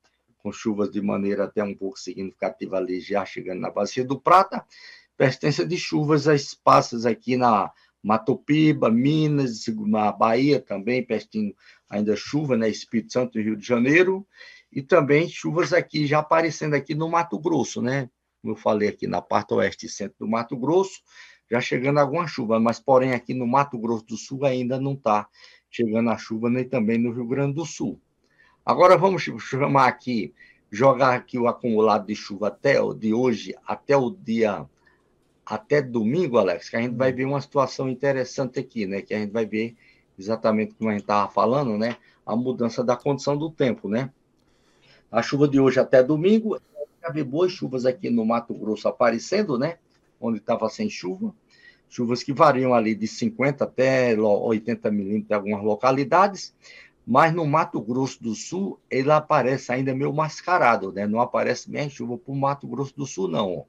Com 0.46 0.52
chuvas 0.52 0.92
de 0.92 1.02
maneira 1.02 1.42
até 1.42 1.64
um 1.64 1.74
pouco 1.74 1.98
significativa 1.98 2.76
ali, 2.76 3.00
já 3.00 3.24
chegando 3.24 3.58
na 3.58 3.68
Bacia 3.68 4.04
do 4.04 4.16
Prata. 4.16 4.64
Persistência 5.16 5.66
de 5.66 5.76
chuvas 5.76 6.26
esparsas 6.26 7.04
aqui 7.04 7.36
na 7.36 7.72
Mato 8.00 8.38
Piba, 8.38 8.88
Minas, 8.88 9.64
na 9.66 10.12
Bahia 10.12 10.60
também, 10.60 11.04
pertinho 11.04 11.52
ainda 11.90 12.14
chuva, 12.14 12.56
né? 12.56 12.68
Espírito 12.68 13.12
Santo 13.12 13.40
e 13.40 13.42
Rio 13.42 13.56
de 13.56 13.66
Janeiro. 13.66 14.24
E 14.70 14.82
também 14.82 15.28
chuvas 15.28 15.72
aqui 15.72 16.06
já 16.06 16.20
aparecendo 16.20 16.74
aqui 16.74 16.94
no 16.94 17.08
Mato 17.08 17.40
Grosso, 17.40 17.82
né? 17.82 18.08
como 18.40 18.52
eu 18.52 18.56
falei 18.56 18.88
aqui 18.88 19.08
na 19.08 19.20
parte 19.20 19.52
oeste 19.52 19.86
e 19.86 19.88
centro 19.88 20.14
do 20.20 20.28
Mato 20.28 20.56
Grosso, 20.56 21.00
já 21.50 21.60
chegando 21.60 21.98
alguma 21.98 22.28
chuva, 22.28 22.60
mas 22.60 22.78
porém 22.78 23.14
aqui 23.14 23.34
no 23.34 23.48
Mato 23.48 23.76
Grosso 23.76 24.06
do 24.06 24.16
Sul 24.16 24.44
ainda 24.44 24.78
não 24.78 24.92
está 24.92 25.28
chegando 25.68 26.08
a 26.08 26.16
chuva, 26.16 26.48
nem 26.48 26.62
também 26.62 26.98
no 26.98 27.10
Rio 27.10 27.26
Grande 27.26 27.56
do 27.56 27.66
Sul. 27.66 28.00
Agora 28.66 28.99
vamos 28.99 29.23
chamar 29.23 29.87
aqui, 29.87 30.35
jogar 30.73 31.14
aqui 31.14 31.38
o 31.38 31.46
acumulado 31.46 32.08
de 32.08 32.16
chuva 32.16 32.49
até 32.49 32.75
de 32.94 33.14
hoje, 33.14 33.54
até 33.64 33.96
o 33.96 34.11
dia, 34.11 34.66
até 35.44 35.80
domingo, 35.80 36.37
Alex, 36.37 36.68
que 36.68 36.76
a 36.76 36.82
gente 36.82 36.96
vai 36.96 37.12
ver 37.12 37.26
uma 37.26 37.40
situação 37.40 37.88
interessante 37.88 38.58
aqui, 38.58 38.85
né? 38.85 39.02
Que 39.02 39.14
a 39.14 39.18
gente 39.18 39.30
vai 39.30 39.46
ver 39.46 39.76
exatamente 40.18 40.75
como 40.75 40.90
a 40.90 40.94
gente 40.94 41.02
estava 41.02 41.30
falando, 41.30 41.78
né? 41.78 41.96
A 42.26 42.35
mudança 42.35 42.82
da 42.82 42.96
condição 42.96 43.38
do 43.38 43.49
tempo, 43.49 43.88
né? 43.88 44.11
A 45.12 45.23
chuva 45.23 45.46
de 45.46 45.61
hoje 45.61 45.78
até 45.78 46.02
domingo 46.02 46.58
vi 47.12 47.23
boas 47.23 47.52
chuvas 47.52 47.87
aqui 47.87 48.11
no 48.11 48.25
Mato 48.25 48.52
Grosso 48.52 48.88
aparecendo, 48.88 49.56
né? 49.56 49.78
Onde 50.20 50.38
estava 50.38 50.68
sem 50.68 50.90
chuva. 50.90 51.32
Chuvas 51.88 52.23
que 52.23 52.32
variam 52.32 52.75
ali 52.75 52.94
de 52.96 53.06
50 53.06 53.62
até 53.62 54.18
80 54.18 54.90
milímetros 54.90 55.30
em 55.30 55.35
algumas 55.35 55.62
localidades. 55.62 56.52
Mas 57.06 57.32
no 57.32 57.46
Mato 57.46 57.80
Grosso 57.80 58.20
do 58.20 58.34
Sul, 58.34 58.80
ele 58.90 59.12
aparece 59.12 59.70
ainda 59.70 59.94
meio 59.94 60.12
mascarado, 60.12 60.92
né? 60.92 61.06
Não 61.06 61.20
aparece 61.20 61.70
bem 61.70 61.88
chuva 61.88 62.18
para 62.18 62.32
o 62.32 62.36
Mato 62.36 62.66
Grosso 62.66 62.96
do 62.96 63.06
Sul, 63.06 63.28
não. 63.28 63.64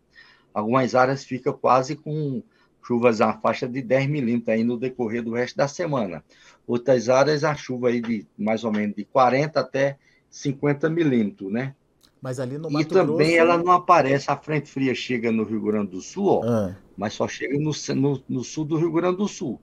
Algumas 0.51 0.95
áreas 0.95 1.23
ficam 1.23 1.53
quase 1.53 1.95
com 1.95 2.41
chuvas 2.83 3.19
na 3.19 3.33
faixa 3.33 3.67
de 3.67 3.81
10 3.81 4.07
milímetros 4.09 4.49
aí 4.49 4.63
no 4.63 4.77
decorrer 4.77 5.21
do 5.21 5.33
resto 5.33 5.55
da 5.55 5.67
semana. 5.67 6.23
Outras 6.65 7.09
áreas, 7.09 7.43
a 7.43 7.53
chuva 7.53 7.89
aí 7.89 8.01
de 8.01 8.25
mais 8.37 8.63
ou 8.63 8.71
menos 8.71 8.95
de 8.95 9.05
40 9.05 9.59
até 9.59 9.99
50 10.31 10.89
milímetros, 10.89 11.51
né? 11.51 11.75
Mas 12.21 12.39
ali 12.39 12.57
no 12.57 12.71
Mato 12.71 12.81
E 12.81 12.85
também 12.85 13.35
Grosso... 13.35 13.39
ela 13.39 13.57
não 13.57 13.71
aparece, 13.71 14.31
a 14.31 14.37
frente 14.37 14.69
fria 14.69 14.95
chega 14.95 15.31
no 15.31 15.43
Rio 15.43 15.61
Grande 15.61 15.91
do 15.91 16.01
Sul, 16.01 16.27
ó, 16.27 16.41
ah. 16.43 16.75
mas 16.97 17.13
só 17.13 17.27
chega 17.27 17.59
no, 17.59 17.71
no, 17.95 18.23
no, 18.27 18.43
sul 18.43 18.65
do 18.65 18.77
Rio 18.77 18.91
Grande 18.91 19.17
do 19.17 19.27
Sul. 19.27 19.61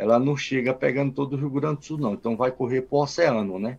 Ela 0.00 0.18
não 0.18 0.36
chega 0.36 0.72
pegando 0.72 1.12
todo 1.12 1.34
o 1.34 1.36
Rio 1.36 1.50
Grande 1.50 1.80
do 1.80 1.84
Sul, 1.84 1.98
não. 1.98 2.14
Então 2.14 2.36
vai 2.36 2.50
correr 2.50 2.82
para 2.82 2.96
o 2.96 3.02
oceano, 3.02 3.58
né? 3.58 3.78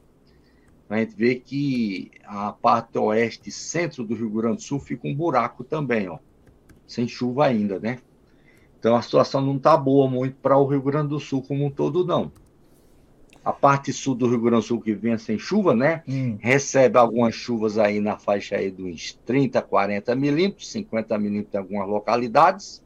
A 0.87 0.99
gente 0.99 1.15
vê 1.15 1.35
que 1.35 2.11
a 2.23 2.51
parte 2.51 2.97
oeste 2.97 3.49
e 3.49 3.51
centro 3.51 4.03
do 4.03 4.13
Rio 4.13 4.29
Grande 4.29 4.57
do 4.57 4.61
Sul 4.61 4.79
fica 4.79 5.07
um 5.07 5.15
buraco 5.15 5.63
também, 5.63 6.07
ó. 6.07 6.19
Sem 6.85 7.07
chuva 7.07 7.45
ainda, 7.45 7.79
né? 7.79 7.97
Então 8.79 8.95
a 8.95 9.01
situação 9.01 9.41
não 9.41 9.57
está 9.57 9.75
boa 9.75 10.07
muito 10.07 10.35
para 10.35 10.57
o 10.57 10.67
Rio 10.67 10.81
Grande 10.81 11.09
do 11.09 11.19
Sul 11.19 11.41
como 11.41 11.65
um 11.65 11.71
todo, 11.71 12.05
não 12.05 12.31
a 13.43 13.51
parte 13.51 13.91
sul 13.91 14.13
do 14.13 14.27
Rio 14.27 14.39
Grande 14.39 14.61
do 14.61 14.67
Sul 14.67 14.81
que 14.81 14.93
vem 14.93 15.17
sem 15.17 15.37
chuva, 15.37 15.75
né? 15.75 16.03
Hum. 16.07 16.37
Recebe 16.39 16.97
algumas 16.97 17.33
chuvas 17.33 17.77
aí 17.77 17.99
na 17.99 18.17
faixa 18.17 18.55
aí 18.55 18.69
dos 18.69 19.13
30, 19.25 19.61
40 19.61 20.15
milímetros, 20.15 20.71
50 20.71 21.17
milímetros 21.17 21.55
em 21.55 21.57
algumas 21.57 21.87
localidades, 21.87 22.83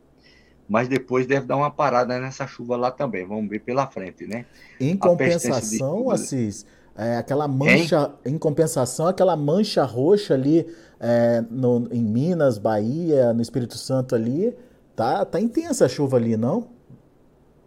mas 0.67 0.87
depois 0.87 1.27
deve 1.27 1.45
dar 1.45 1.57
uma 1.57 1.71
parada 1.71 2.19
nessa 2.19 2.47
chuva 2.47 2.75
lá 2.75 2.91
também. 2.91 3.25
Vamos 3.25 3.49
ver 3.49 3.59
pela 3.59 3.87
frente, 3.87 4.25
né? 4.25 4.45
Em 4.79 4.97
compensação, 4.97 6.05
de... 6.05 6.11
Assis, 6.13 6.65
é, 6.97 7.17
aquela 7.17 7.47
mancha, 7.47 8.13
hein? 8.25 8.35
em 8.35 8.37
compensação, 8.37 9.07
aquela 9.07 9.35
mancha 9.35 9.83
roxa 9.83 10.33
ali 10.33 10.65
é, 10.99 11.43
no, 11.49 11.87
em 11.91 12.01
Minas, 12.01 12.57
Bahia, 12.57 13.33
no 13.33 13.41
Espírito 13.41 13.77
Santo 13.77 14.15
ali, 14.15 14.55
tá, 14.95 15.25
tá 15.25 15.39
intensa 15.39 15.85
a 15.85 15.89
chuva 15.89 16.17
ali, 16.17 16.37
não? 16.37 16.75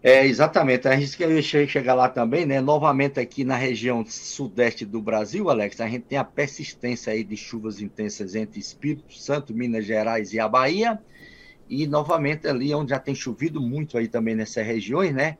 É, 0.02 0.24
exatamente. 0.26 0.86
A 0.86 0.98
gente 0.98 1.16
quer 1.16 1.42
chegar 1.42 1.94
lá 1.94 2.08
também, 2.08 2.46
né? 2.46 2.60
Novamente 2.60 3.18
aqui 3.18 3.44
na 3.44 3.56
região 3.56 4.04
sudeste 4.06 4.84
do 4.84 5.02
Brasil, 5.02 5.50
Alex, 5.50 5.80
a 5.80 5.88
gente 5.88 6.04
tem 6.04 6.18
a 6.18 6.24
persistência 6.24 7.12
aí 7.12 7.24
de 7.24 7.36
chuvas 7.36 7.80
intensas 7.80 8.34
entre 8.34 8.60
Espírito 8.60 9.12
Santo, 9.12 9.52
Minas 9.52 9.84
Gerais 9.84 10.32
e 10.32 10.40
a 10.40 10.48
Bahia. 10.48 11.00
E 11.68 11.86
novamente 11.86 12.48
ali 12.48 12.74
onde 12.74 12.90
já 12.90 12.98
tem 12.98 13.14
chovido 13.14 13.60
muito 13.60 13.98
aí 13.98 14.08
também 14.08 14.34
nessas 14.34 14.66
regiões, 14.66 15.14
né? 15.14 15.36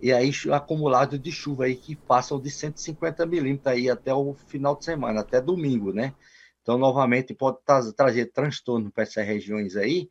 E 0.00 0.12
aí 0.12 0.30
acumulado 0.52 1.18
de 1.18 1.30
chuva 1.30 1.64
aí 1.64 1.76
que 1.76 1.94
passam 1.94 2.40
de 2.40 2.50
150 2.50 3.26
milímetros 3.26 3.66
aí 3.66 3.88
até 3.90 4.12
o 4.14 4.34
final 4.34 4.76
de 4.76 4.84
semana, 4.84 5.20
até 5.20 5.40
domingo, 5.40 5.92
né? 5.92 6.14
Então, 6.62 6.78
novamente, 6.78 7.34
pode 7.34 7.58
trazer 7.96 8.26
transtorno 8.26 8.90
para 8.90 9.02
essas 9.02 9.26
regiões 9.26 9.76
aí. 9.76 10.10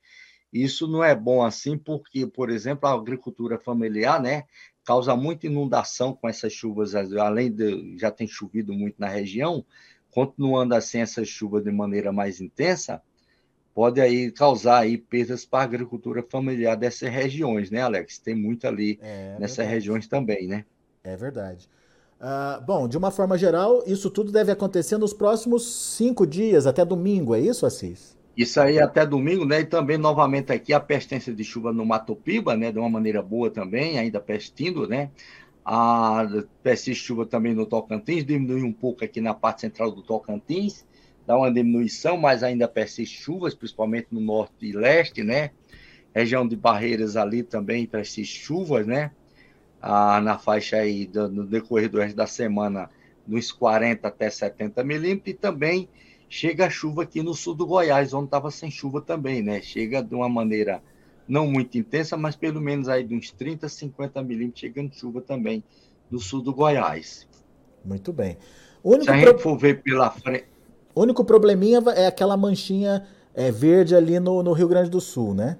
Isso 0.52 0.88
não 0.88 1.04
é 1.04 1.16
bom 1.16 1.44
assim, 1.44 1.78
porque, 1.78 2.26
por 2.26 2.50
exemplo, 2.50 2.88
a 2.90 2.94
agricultura 2.94 3.60
familiar, 3.60 4.20
né, 4.22 4.46
causa 4.84 5.16
muita 5.16 5.46
inundação 5.46 6.16
com 6.16 6.28
essas 6.28 6.52
chuvas, 6.52 6.96
além 6.96 7.52
de 7.52 7.96
já 7.98 8.10
tem 8.10 8.28
chovido 8.28 8.74
muito 8.74 8.96
na 9.00 9.08
região, 9.08 9.64
continuando 10.10 10.74
assim 10.74 11.00
essas 11.00 11.28
chuvas 11.28 11.64
de 11.64 11.72
maneira 11.72 12.12
mais 12.12 12.42
intensa, 12.42 13.02
pode 13.74 14.02
aí 14.02 14.32
causar 14.32 14.80
aí 14.80 14.98
perdas 14.98 15.46
para 15.46 15.60
a 15.60 15.64
agricultura 15.64 16.24
familiar 16.24 16.76
dessas 16.76 17.10
regiões, 17.10 17.72
né, 17.72 17.82
Alex? 17.82 18.20
Tem 18.20 18.36
muito 18.36 18.68
ali 18.68 19.00
é, 19.02 19.38
nessas 19.40 19.58
verdade. 19.58 19.76
regiões 19.76 20.08
também, 20.08 20.48
né? 20.48 20.66
É 21.04 21.16
verdade. 21.16 21.70
Uh, 22.20 22.62
bom, 22.66 22.88
de 22.88 22.98
uma 22.98 23.12
forma 23.12 23.38
geral, 23.38 23.82
isso 23.88 24.10
tudo 24.10 24.32
deve 24.32 24.52
acontecer 24.52 24.98
nos 24.98 25.14
próximos 25.14 25.96
cinco 25.96 26.28
dias, 26.28 26.68
até 26.68 26.84
domingo, 26.84 27.34
é 27.34 27.40
isso, 27.40 27.66
Assis? 27.66 28.18
Isso 28.36 28.60
aí 28.60 28.80
até 28.80 29.06
domingo, 29.06 29.46
né? 29.46 29.62
E 29.62 29.66
também, 29.66 29.98
novamente, 29.98 30.52
aqui 30.52 30.74
a 30.74 30.80
persistência 30.80 31.34
de 31.34 31.44
chuva 31.44 31.74
no 31.74 31.86
Mato 31.86 32.16
Piba, 32.16 32.56
né? 32.56 32.72
De 32.72 32.80
uma 32.80 32.90
maneira 32.90 33.22
boa 33.22 33.50
também, 33.50 33.98
ainda 33.98 34.20
persistindo, 34.20 34.88
né? 34.88 35.12
A 35.64 36.26
persiste 36.64 37.06
chuva 37.06 37.26
também 37.26 37.54
no 37.54 37.66
Tocantins, 37.66 38.26
diminui 38.26 38.64
um 38.64 38.72
pouco 38.72 39.04
aqui 39.04 39.20
na 39.20 39.34
parte 39.34 39.62
central 39.62 39.92
do 39.92 40.02
Tocantins, 40.02 40.86
dá 41.30 41.38
uma 41.38 41.54
diminuição, 41.54 42.18
mas 42.18 42.42
ainda 42.42 42.68
persiste 42.68 43.22
chuvas, 43.22 43.54
principalmente 43.54 44.08
no 44.10 44.20
norte 44.20 44.66
e 44.66 44.72
leste, 44.72 45.24
né? 45.24 45.52
Região 46.12 46.48
de 46.48 46.56
Barreiras 46.56 47.16
ali 47.16 47.44
também 47.44 47.86
persiste 47.86 48.40
chuvas, 48.40 48.88
né? 48.88 49.12
Ah, 49.80 50.20
na 50.22 50.40
faixa 50.40 50.78
aí, 50.78 51.06
do, 51.06 51.30
no 51.30 51.46
decorrer 51.46 51.88
do 51.88 52.00
resto 52.00 52.16
da 52.16 52.26
semana, 52.26 52.90
nos 53.28 53.52
40 53.52 54.08
até 54.08 54.28
70 54.28 54.84
milímetros, 54.84 55.36
e 55.36 55.38
também 55.38 55.88
chega 56.28 56.66
a 56.66 56.70
chuva 56.70 57.04
aqui 57.04 57.22
no 57.22 57.36
sul 57.36 57.54
do 57.54 57.68
Goiás, 57.68 58.12
onde 58.12 58.26
estava 58.26 58.50
sem 58.50 58.72
chuva 58.72 59.00
também, 59.00 59.44
né? 59.44 59.62
Chega 59.62 60.02
de 60.02 60.16
uma 60.16 60.28
maneira 60.28 60.82
não 61.28 61.46
muito 61.46 61.78
intensa, 61.78 62.18
mas 62.18 62.36
pelo 62.36 62.60
menos 62.60 62.90
aí 62.90 63.04
de 63.04 63.14
uns 63.14 63.30
30, 63.30 63.70
50 63.70 64.24
milímetros 64.24 64.62
chegando 64.62 64.96
chuva 64.96 65.22
também 65.22 65.64
no 66.10 66.20
sul 66.20 66.42
do 66.42 66.56
Goiás. 66.56 67.28
Muito 67.86 68.12
bem. 68.12 68.36
O 68.82 68.94
único 68.94 69.06
Se 69.06 69.12
a 69.12 69.18
gente 69.18 69.34
pro... 69.34 69.40
for 69.40 69.58
ver 69.60 69.84
pela 69.84 70.10
frente. 70.10 70.49
O 71.00 71.04
único 71.04 71.24
probleminha 71.24 71.82
é 71.96 72.08
aquela 72.08 72.36
manchinha 72.36 73.06
é, 73.34 73.50
verde 73.50 73.96
ali 73.96 74.20
no, 74.20 74.44
no 74.44 74.52
Rio 74.52 74.68
Grande 74.68 74.90
do 74.90 75.00
Sul, 75.00 75.34
né? 75.34 75.58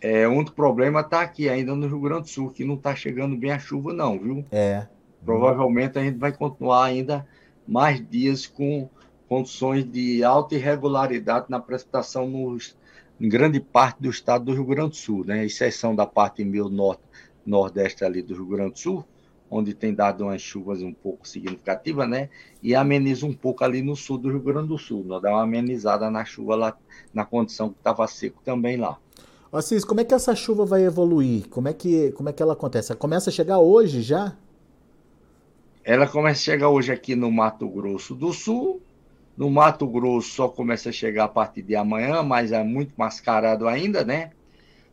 É, 0.00 0.28
o 0.28 0.30
único 0.30 0.52
problema 0.52 1.00
está 1.00 1.20
aqui 1.20 1.48
ainda 1.48 1.74
no 1.74 1.88
Rio 1.88 1.98
Grande 1.98 2.22
do 2.22 2.28
Sul, 2.28 2.48
que 2.48 2.64
não 2.64 2.76
está 2.76 2.94
chegando 2.94 3.36
bem 3.36 3.50
a 3.50 3.58
chuva, 3.58 3.92
não, 3.92 4.16
viu? 4.16 4.44
É. 4.52 4.86
Provavelmente 5.24 5.98
a 5.98 6.04
gente 6.04 6.16
vai 6.16 6.30
continuar 6.30 6.84
ainda 6.84 7.26
mais 7.66 8.08
dias 8.08 8.46
com 8.46 8.88
condições 9.28 9.84
de 9.84 10.22
alta 10.22 10.54
irregularidade 10.54 11.46
na 11.48 11.58
precipitação 11.58 12.28
nos, 12.28 12.76
em 13.20 13.28
grande 13.28 13.58
parte 13.58 14.00
do 14.00 14.10
estado 14.10 14.44
do 14.44 14.52
Rio 14.52 14.64
Grande 14.64 14.90
do 14.90 14.96
Sul, 14.96 15.24
né? 15.24 15.44
exceção 15.44 15.92
da 15.92 16.06
parte 16.06 16.44
meio 16.44 16.68
norte, 16.68 17.02
nordeste 17.44 18.04
ali 18.04 18.22
do 18.22 18.34
Rio 18.34 18.46
Grande 18.46 18.74
do 18.74 18.78
Sul, 18.78 19.04
onde 19.50 19.74
tem 19.74 19.92
dado 19.92 20.24
umas 20.24 20.40
chuvas 20.40 20.80
um 20.80 20.92
pouco 20.92 21.26
significativas, 21.26 22.08
né? 22.08 22.28
E 22.62 22.74
ameniza 22.74 23.26
um 23.26 23.32
pouco 23.32 23.64
ali 23.64 23.82
no 23.82 23.96
sul 23.96 24.16
do 24.16 24.28
Rio 24.28 24.40
Grande 24.40 24.68
do 24.68 24.78
Sul, 24.78 25.04
né? 25.04 25.18
dá 25.20 25.30
uma 25.30 25.42
amenizada 25.42 26.08
na 26.10 26.24
chuva 26.24 26.54
lá, 26.54 26.76
na 27.12 27.24
condição 27.24 27.70
que 27.70 27.78
estava 27.78 28.06
seco 28.06 28.40
também 28.44 28.76
lá. 28.76 28.96
Assis, 29.52 29.84
como 29.84 30.00
é 30.00 30.04
que 30.04 30.14
essa 30.14 30.34
chuva 30.36 30.64
vai 30.64 30.84
evoluir? 30.84 31.48
Como 31.48 31.66
é 31.66 31.72
que, 31.72 32.12
como 32.12 32.28
é 32.28 32.32
que 32.32 32.40
ela 32.40 32.52
acontece? 32.52 32.92
Ela 32.92 32.98
começa 32.98 33.30
a 33.30 33.32
chegar 33.32 33.58
hoje 33.58 34.00
já? 34.00 34.36
Ela 35.82 36.06
começa 36.06 36.40
a 36.40 36.44
chegar 36.44 36.68
hoje 36.68 36.92
aqui 36.92 37.16
no 37.16 37.32
Mato 37.32 37.68
Grosso 37.68 38.14
do 38.14 38.32
Sul, 38.32 38.80
no 39.36 39.50
Mato 39.50 39.86
Grosso 39.86 40.34
só 40.34 40.48
começa 40.48 40.90
a 40.90 40.92
chegar 40.92 41.24
a 41.24 41.28
partir 41.28 41.62
de 41.62 41.74
amanhã, 41.74 42.22
mas 42.22 42.52
é 42.52 42.62
muito 42.62 42.92
mascarado 42.96 43.66
ainda, 43.66 44.04
né? 44.04 44.30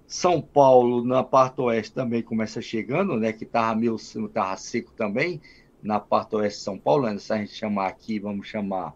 São 0.08 0.42
Paulo, 0.42 1.04
na 1.04 1.22
parte 1.22 1.60
oeste, 1.60 1.94
também 1.94 2.24
começa 2.24 2.62
chegando, 2.62 3.18
né? 3.18 3.34
Que 3.34 3.44
estava 3.44 3.78
meio 3.78 3.98
tava 4.34 4.56
seco 4.56 4.94
também, 4.94 5.42
na 5.84 6.00
parte 6.00 6.34
oeste 6.38 6.60
de 6.60 6.64
São 6.64 6.80
Paulo, 6.80 7.08
né? 7.08 7.18
se 7.18 7.34
a 7.34 7.38
gente 7.38 7.54
chamar 7.54 7.88
aqui, 7.88 8.18
vamos 8.18 8.48
chamar 8.48 8.96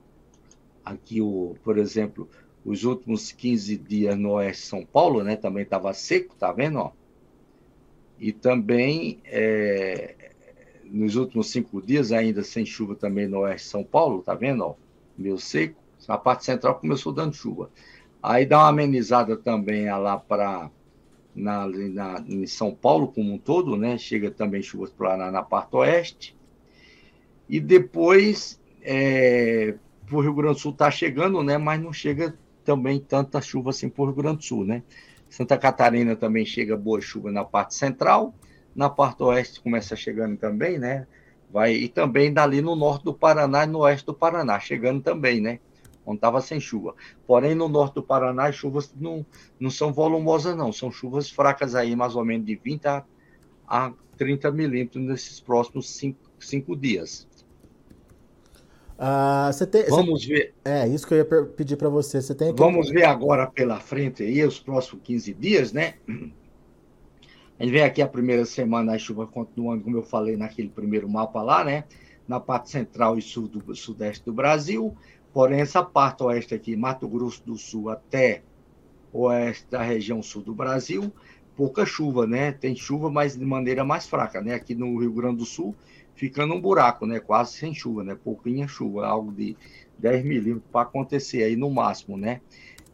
aqui, 0.86 1.22
o, 1.22 1.54
por 1.64 1.78
exemplo, 1.78 2.30
os 2.64 2.86
últimos 2.86 3.30
15 3.34 3.78
dias 3.78 4.18
no 4.18 4.32
oeste 4.32 4.62
de 4.64 4.68
São 4.70 4.86
Paulo, 4.86 5.22
né? 5.22 5.36
Também 5.36 5.64
estava 5.64 5.94
seco, 5.94 6.34
tá 6.40 6.54
vendo? 6.54 6.80
Ó? 6.80 6.92
E 8.18 8.32
também 8.32 9.20
é, 9.26 10.16
nos 10.86 11.18
últimos 11.18 11.52
cinco 11.52 11.82
dias, 11.82 12.14
ainda 12.14 12.42
sem 12.42 12.66
chuva 12.66 12.96
também 12.96 13.28
no 13.28 13.40
oeste 13.40 13.66
de 13.66 13.72
São 13.72 13.84
Paulo, 13.84 14.22
tá 14.22 14.34
vendo? 14.34 14.78
Meio 15.18 15.38
seco. 15.38 15.82
A 16.08 16.18
parte 16.18 16.46
central 16.46 16.80
começou 16.80 17.12
dando 17.12 17.34
chuva. 17.34 17.70
Aí 18.24 18.46
dá 18.46 18.60
uma 18.60 18.70
amenizada 18.70 19.36
também 19.36 19.86
lá 19.90 20.18
para 20.18 20.70
na, 21.36 21.68
na, 21.68 22.24
em 22.28 22.46
São 22.46 22.74
Paulo 22.74 23.08
como 23.08 23.34
um 23.34 23.38
todo, 23.38 23.76
né? 23.76 23.98
Chega 23.98 24.30
também 24.30 24.62
chuvas 24.62 24.92
para 24.92 25.18
na, 25.18 25.32
na 25.32 25.44
parte 25.44 25.76
oeste. 25.76 26.36
E 27.50 27.60
depois 27.60 28.60
é, 28.82 29.76
o 30.12 30.22
Rio 30.22 30.34
Grande 30.34 30.56
do 30.56 30.60
Sul 30.60 30.72
está 30.72 30.92
chegando, 30.92 31.42
né? 31.44 31.58
Mas 31.58 31.82
não 31.82 31.94
chega 31.94 32.38
também 32.64 33.00
tanta 33.00 33.42
chuva 33.42 33.70
assim 33.70 33.90
para 33.90 34.04
o 34.04 34.06
Rio 34.06 34.16
Grande 34.16 34.38
do 34.38 34.44
Sul, 34.44 34.66
né? 34.66 34.84
Santa 35.30 35.58
Catarina 35.58 36.16
também 36.16 36.46
chega 36.46 36.76
boa 36.76 37.00
chuva 37.00 37.32
na 37.32 37.46
parte 37.46 37.74
central, 37.74 38.36
na 38.76 38.90
parte 38.90 39.24
oeste 39.24 39.62
começa 39.62 39.96
chegando 39.96 40.38
também, 40.38 40.78
né? 40.78 41.08
Vai 41.50 41.74
e 41.74 41.88
também 41.88 42.34
dali 42.34 42.62
no 42.62 42.76
norte 42.76 43.06
do 43.06 43.14
Paraná 43.14 43.64
e 43.64 43.68
no 43.68 43.80
oeste 43.80 44.06
do 44.06 44.14
Paraná, 44.14 44.60
chegando 44.60 45.02
também, 45.02 45.40
né? 45.40 45.60
Onde 46.06 46.18
estava 46.18 46.42
sem 46.42 46.60
chuva. 46.60 46.96
Porém, 47.28 47.54
no 47.54 47.68
norte 47.68 47.96
do 47.96 48.04
Paraná, 48.04 48.48
as 48.48 48.56
chuvas 48.56 48.94
não, 48.96 49.26
não 49.60 49.70
são 49.70 49.94
volumosas, 49.94 50.56
não. 50.56 50.72
São 50.74 50.92
chuvas 50.92 51.30
fracas 51.30 51.76
aí, 51.76 51.96
mais 51.96 52.16
ou 52.16 52.26
menos 52.26 52.46
de 52.46 52.56
20 52.56 52.86
a, 52.88 53.06
a 53.68 53.94
30 54.18 54.52
milímetros 54.52 55.04
nesses 55.04 55.40
próximos 55.40 55.90
cinco, 55.92 56.20
cinco 56.40 56.76
dias. 56.76 57.28
Ah, 59.04 59.50
tem, 59.72 59.86
Vamos 59.90 60.22
você, 60.22 60.28
ver. 60.28 60.54
É, 60.64 60.88
isso 60.88 61.08
que 61.08 61.16
eu 61.16 61.18
ia 61.18 61.26
pedir 61.26 61.76
para 61.76 61.90
você. 61.90 62.22
Você 62.22 62.36
tem 62.36 62.54
Vamos 62.54 62.92
ver 62.92 63.06
agora 63.06 63.48
pela 63.48 63.80
frente 63.80 64.22
aí, 64.22 64.44
os 64.46 64.60
próximos 64.60 65.02
15 65.04 65.34
dias, 65.34 65.74
né? 65.74 65.96
A 67.58 67.64
gente 67.64 67.74
vem 67.74 67.82
aqui 67.82 68.00
a 68.00 68.08
primeira 68.08 68.46
semana, 68.46 68.94
a 68.94 69.00
chuva 69.00 69.26
continuando, 69.26 69.84
como 69.84 69.98
eu 69.98 70.04
falei 70.04 70.38
naquele 70.38 70.70
primeiro 70.70 71.10
mapa 71.10 71.42
lá, 71.42 71.64
né? 71.64 71.86
Na 72.28 72.40
parte 72.40 72.70
central 72.70 73.18
e 73.18 73.24
sul 73.24 73.48
do 73.48 73.76
sudeste 73.76 74.24
do 74.24 74.34
Brasil. 74.34 74.96
Porém, 75.34 75.62
essa 75.62 75.84
parte 75.84 76.24
oeste 76.24 76.54
aqui, 76.54 76.76
Mato 76.76 77.08
Grosso 77.08 77.42
do 77.46 77.58
Sul 77.58 77.90
até 77.90 78.44
oeste 79.14 79.66
da 79.70 79.82
região 79.82 80.22
sul 80.22 80.42
do 80.42 80.54
Brasil, 80.54 81.12
pouca 81.56 81.86
chuva, 81.86 82.26
né? 82.26 82.52
Tem 82.52 82.76
chuva, 82.76 83.10
mas 83.10 83.38
de 83.38 83.46
maneira 83.46 83.84
mais 83.84 84.08
fraca, 84.08 84.42
né? 84.42 84.54
Aqui 84.54 84.76
no 84.76 84.98
Rio 85.00 85.14
Grande 85.14 85.38
do 85.38 85.46
Sul, 85.46 85.76
ficando 86.16 86.54
um 86.54 86.62
buraco, 86.62 87.06
né? 87.06 87.20
Quase 87.20 87.54
sem 87.54 87.74
chuva, 87.74 88.04
né? 88.04 88.18
Pouquinha 88.22 88.68
chuva, 88.68 89.06
algo 89.06 89.32
de 89.32 89.56
10 89.98 90.24
milímetros 90.24 90.70
para 90.72 90.82
acontecer 90.82 91.44
aí 91.44 91.56
no 91.56 91.70
máximo, 91.70 92.18
né? 92.18 92.42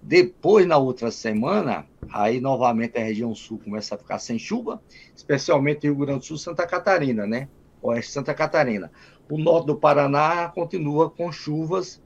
Depois, 0.02 0.66
na 0.68 0.78
outra 0.78 1.10
semana, 1.10 1.88
aí 2.10 2.40
novamente 2.40 2.98
a 2.98 3.04
região 3.04 3.34
sul 3.34 3.60
começa 3.64 3.96
a 3.96 3.98
ficar 3.98 4.20
sem 4.20 4.38
chuva, 4.38 4.82
especialmente 5.16 5.88
Rio 5.88 5.96
Grande 5.96 6.20
do 6.20 6.26
Sul, 6.26 6.38
Santa 6.38 6.68
Catarina, 6.68 7.26
né? 7.26 7.48
Oeste 7.82 8.12
Santa 8.12 8.34
Catarina. 8.34 8.92
O 9.30 9.38
norte 9.38 9.68
do 9.68 9.76
Paraná 9.76 10.50
continua 10.50 11.10
com 11.10 11.32
chuvas, 11.32 12.02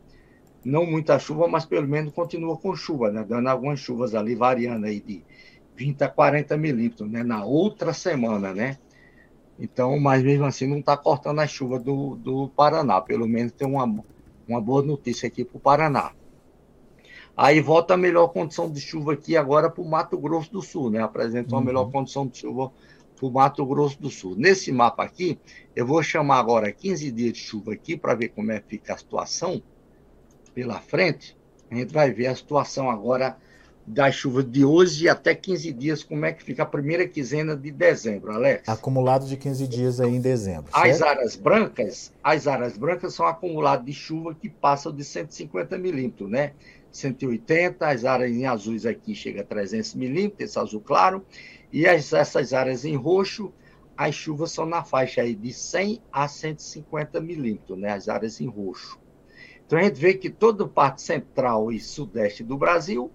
não 0.63 0.85
muita 0.85 1.17
chuva, 1.17 1.47
mas 1.47 1.65
pelo 1.65 1.87
menos 1.87 2.13
continua 2.13 2.55
com 2.57 2.75
chuva, 2.75 3.11
né? 3.11 3.25
Dando 3.27 3.47
algumas 3.47 3.79
chuvas 3.79 4.13
ali, 4.13 4.35
variando 4.35 4.85
aí 4.85 4.99
de 4.99 5.23
20 5.75 6.03
a 6.03 6.09
40 6.09 6.55
milímetros, 6.57 7.09
né? 7.09 7.23
Na 7.23 7.43
outra 7.43 7.93
semana, 7.93 8.53
né? 8.53 8.77
Então, 9.59 9.99
mas 9.99 10.23
mesmo 10.23 10.45
assim 10.45 10.67
não 10.67 10.79
está 10.79 10.95
cortando 10.95 11.39
a 11.39 11.47
chuva 11.47 11.79
do, 11.79 12.15
do 12.15 12.49
Paraná. 12.49 13.01
Pelo 13.01 13.27
menos 13.27 13.51
tem 13.51 13.67
uma, 13.67 14.03
uma 14.47 14.61
boa 14.61 14.81
notícia 14.81 15.27
aqui 15.27 15.43
para 15.43 15.57
o 15.57 15.59
Paraná. 15.59 16.13
Aí 17.35 17.61
volta 17.61 17.93
a 17.93 17.97
melhor 17.97 18.27
condição 18.27 18.69
de 18.69 18.79
chuva 18.79 19.13
aqui 19.13 19.37
agora 19.37 19.69
para 19.69 19.81
o 19.81 19.89
Mato 19.89 20.17
Grosso 20.17 20.51
do 20.51 20.61
Sul, 20.61 20.91
né? 20.91 21.01
Apresenta 21.01 21.53
uma 21.53 21.59
uhum. 21.59 21.65
melhor 21.65 21.91
condição 21.91 22.27
de 22.27 22.37
chuva 22.37 22.71
para 23.15 23.27
o 23.27 23.31
Mato 23.31 23.65
Grosso 23.65 23.99
do 24.01 24.09
Sul. 24.09 24.35
Nesse 24.35 24.71
mapa 24.71 25.03
aqui, 25.03 25.39
eu 25.75 25.85
vou 25.85 26.03
chamar 26.03 26.39
agora 26.39 26.71
15 26.71 27.11
dias 27.11 27.33
de 27.33 27.39
chuva 27.39 27.73
aqui 27.73 27.95
para 27.95 28.13
ver 28.13 28.29
como 28.29 28.51
é 28.51 28.59
que 28.59 28.69
fica 28.69 28.93
a 28.93 28.97
situação 28.97 29.61
pela 30.53 30.79
frente. 30.79 31.37
A 31.70 31.75
gente 31.75 31.94
vai 31.94 32.11
ver 32.11 32.27
a 32.27 32.35
situação 32.35 32.90
agora 32.90 33.37
das 33.85 34.16
chuvas 34.16 34.50
de 34.50 34.64
hoje 34.64 35.09
até 35.09 35.33
15 35.33 35.72
dias, 35.74 36.03
como 36.03 36.25
é 36.25 36.31
que 36.31 36.44
fica 36.44 36.64
a 36.64 36.66
primeira 36.66 37.07
quinzena 37.07 37.55
de 37.55 37.72
dezembro, 37.72 38.31
Alex? 38.31 38.68
Acumulado 38.70 39.25
de 39.25 39.35
15 39.35 39.68
dias 39.68 40.00
aí 40.00 40.16
em 40.16 40.22
dezembro. 40.22 40.70
As 40.74 40.98
certo? 40.98 41.09
áreas 41.09 41.35
brancas, 41.35 42.14
as 42.24 42.48
áreas 42.48 42.77
brancas 42.77 43.14
são 43.14 43.25
acumulados 43.25 43.85
de 43.85 43.94
chuva 43.94 44.35
que 44.35 44.50
passam 44.50 44.94
de 44.94 45.03
150 45.03 45.77
milímetros, 45.77 46.29
né? 46.29 46.53
180, 46.92 47.87
as 47.87 48.05
áreas 48.05 48.31
em 48.31 48.46
azuis 48.46 48.85
aqui 48.85 49.16
chega 49.16 49.42
a 49.42 49.46
300 49.46 49.96
milímetros, 49.96 50.50
esse 50.50 50.59
azul 50.59 50.81
claro, 50.81 51.25
e 51.72 51.87
as, 51.87 52.11
essas 52.11 52.53
áreas 52.53 52.83
em 52.83 52.96
roxo, 52.96 53.51
as 53.96 54.14
chuvas 54.14 54.51
são 54.51 54.66
na 54.66 54.83
faixa 54.83 55.22
aí 55.22 55.33
de 55.33 55.53
100 55.53 56.01
a 56.11 56.27
150 56.27 57.20
milímetros, 57.22 57.77
né? 57.77 57.92
As 57.92 58.09
áreas 58.09 58.42
em 58.42 58.48
roxo. 58.48 59.00
Então 59.72 59.79
a 59.79 59.84
gente 59.84 60.01
vê 60.01 60.14
que 60.14 60.29
toda 60.29 60.66
a 60.66 60.68
parte 60.68 61.01
central 61.01 61.72
e 61.72 61.79
sudeste 61.79 62.44
do 62.44 62.57
Brasil 62.57 63.10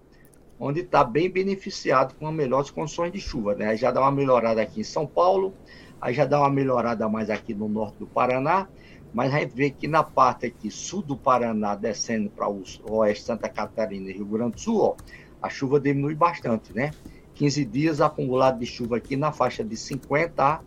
onde 0.59 0.79
está 0.79 1.03
bem 1.03 1.29
beneficiado 1.29 2.15
com 2.15 2.31
melhores 2.31 2.71
condições 2.71 3.11
de 3.11 3.21
chuva. 3.21 3.53
Né? 3.53 3.67
Aí 3.67 3.77
já 3.77 3.91
dá 3.91 4.01
uma 4.01 4.11
melhorada 4.11 4.59
aqui 4.59 4.79
em 4.79 4.83
São 4.83 5.05
Paulo, 5.05 5.53
aí 6.01 6.15
já 6.15 6.25
dá 6.25 6.39
uma 6.39 6.49
melhorada 6.49 7.07
mais 7.07 7.29
aqui 7.29 7.53
no 7.53 7.69
norte 7.69 7.99
do 7.99 8.07
Paraná, 8.07 8.67
mas 9.13 9.31
a 9.35 9.39
gente 9.41 9.53
vê 9.53 9.69
que 9.69 9.87
na 9.87 10.01
parte 10.01 10.47
aqui 10.47 10.71
sul 10.71 11.03
do 11.03 11.15
Paraná, 11.15 11.75
descendo 11.75 12.27
para 12.31 12.49
o 12.49 12.63
oeste, 12.89 13.23
Santa 13.23 13.47
Catarina 13.47 14.09
e 14.09 14.13
Rio 14.13 14.25
Grande 14.25 14.53
do 14.53 14.59
Sul, 14.59 14.81
ó, 14.81 14.95
a 15.39 15.49
chuva 15.49 15.79
diminui 15.79 16.15
bastante, 16.15 16.73
né? 16.73 16.89
15 17.35 17.65
dias 17.65 18.01
acumulado 18.01 18.57
de 18.57 18.65
chuva 18.65 18.97
aqui 18.97 19.15
na 19.15 19.31
faixa 19.31 19.63
de 19.63 19.77
50 19.77 20.43
a 20.43 20.61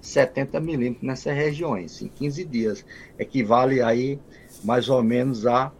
70 0.00 0.58
milímetros 0.58 1.02
nessas 1.02 1.36
regiões, 1.36 2.00
em 2.00 2.08
15 2.08 2.44
dias. 2.46 2.86
Equivale 3.18 3.82
aí 3.82 4.18
mais 4.64 4.88
ou 4.88 5.02
menos 5.02 5.46
a 5.46 5.70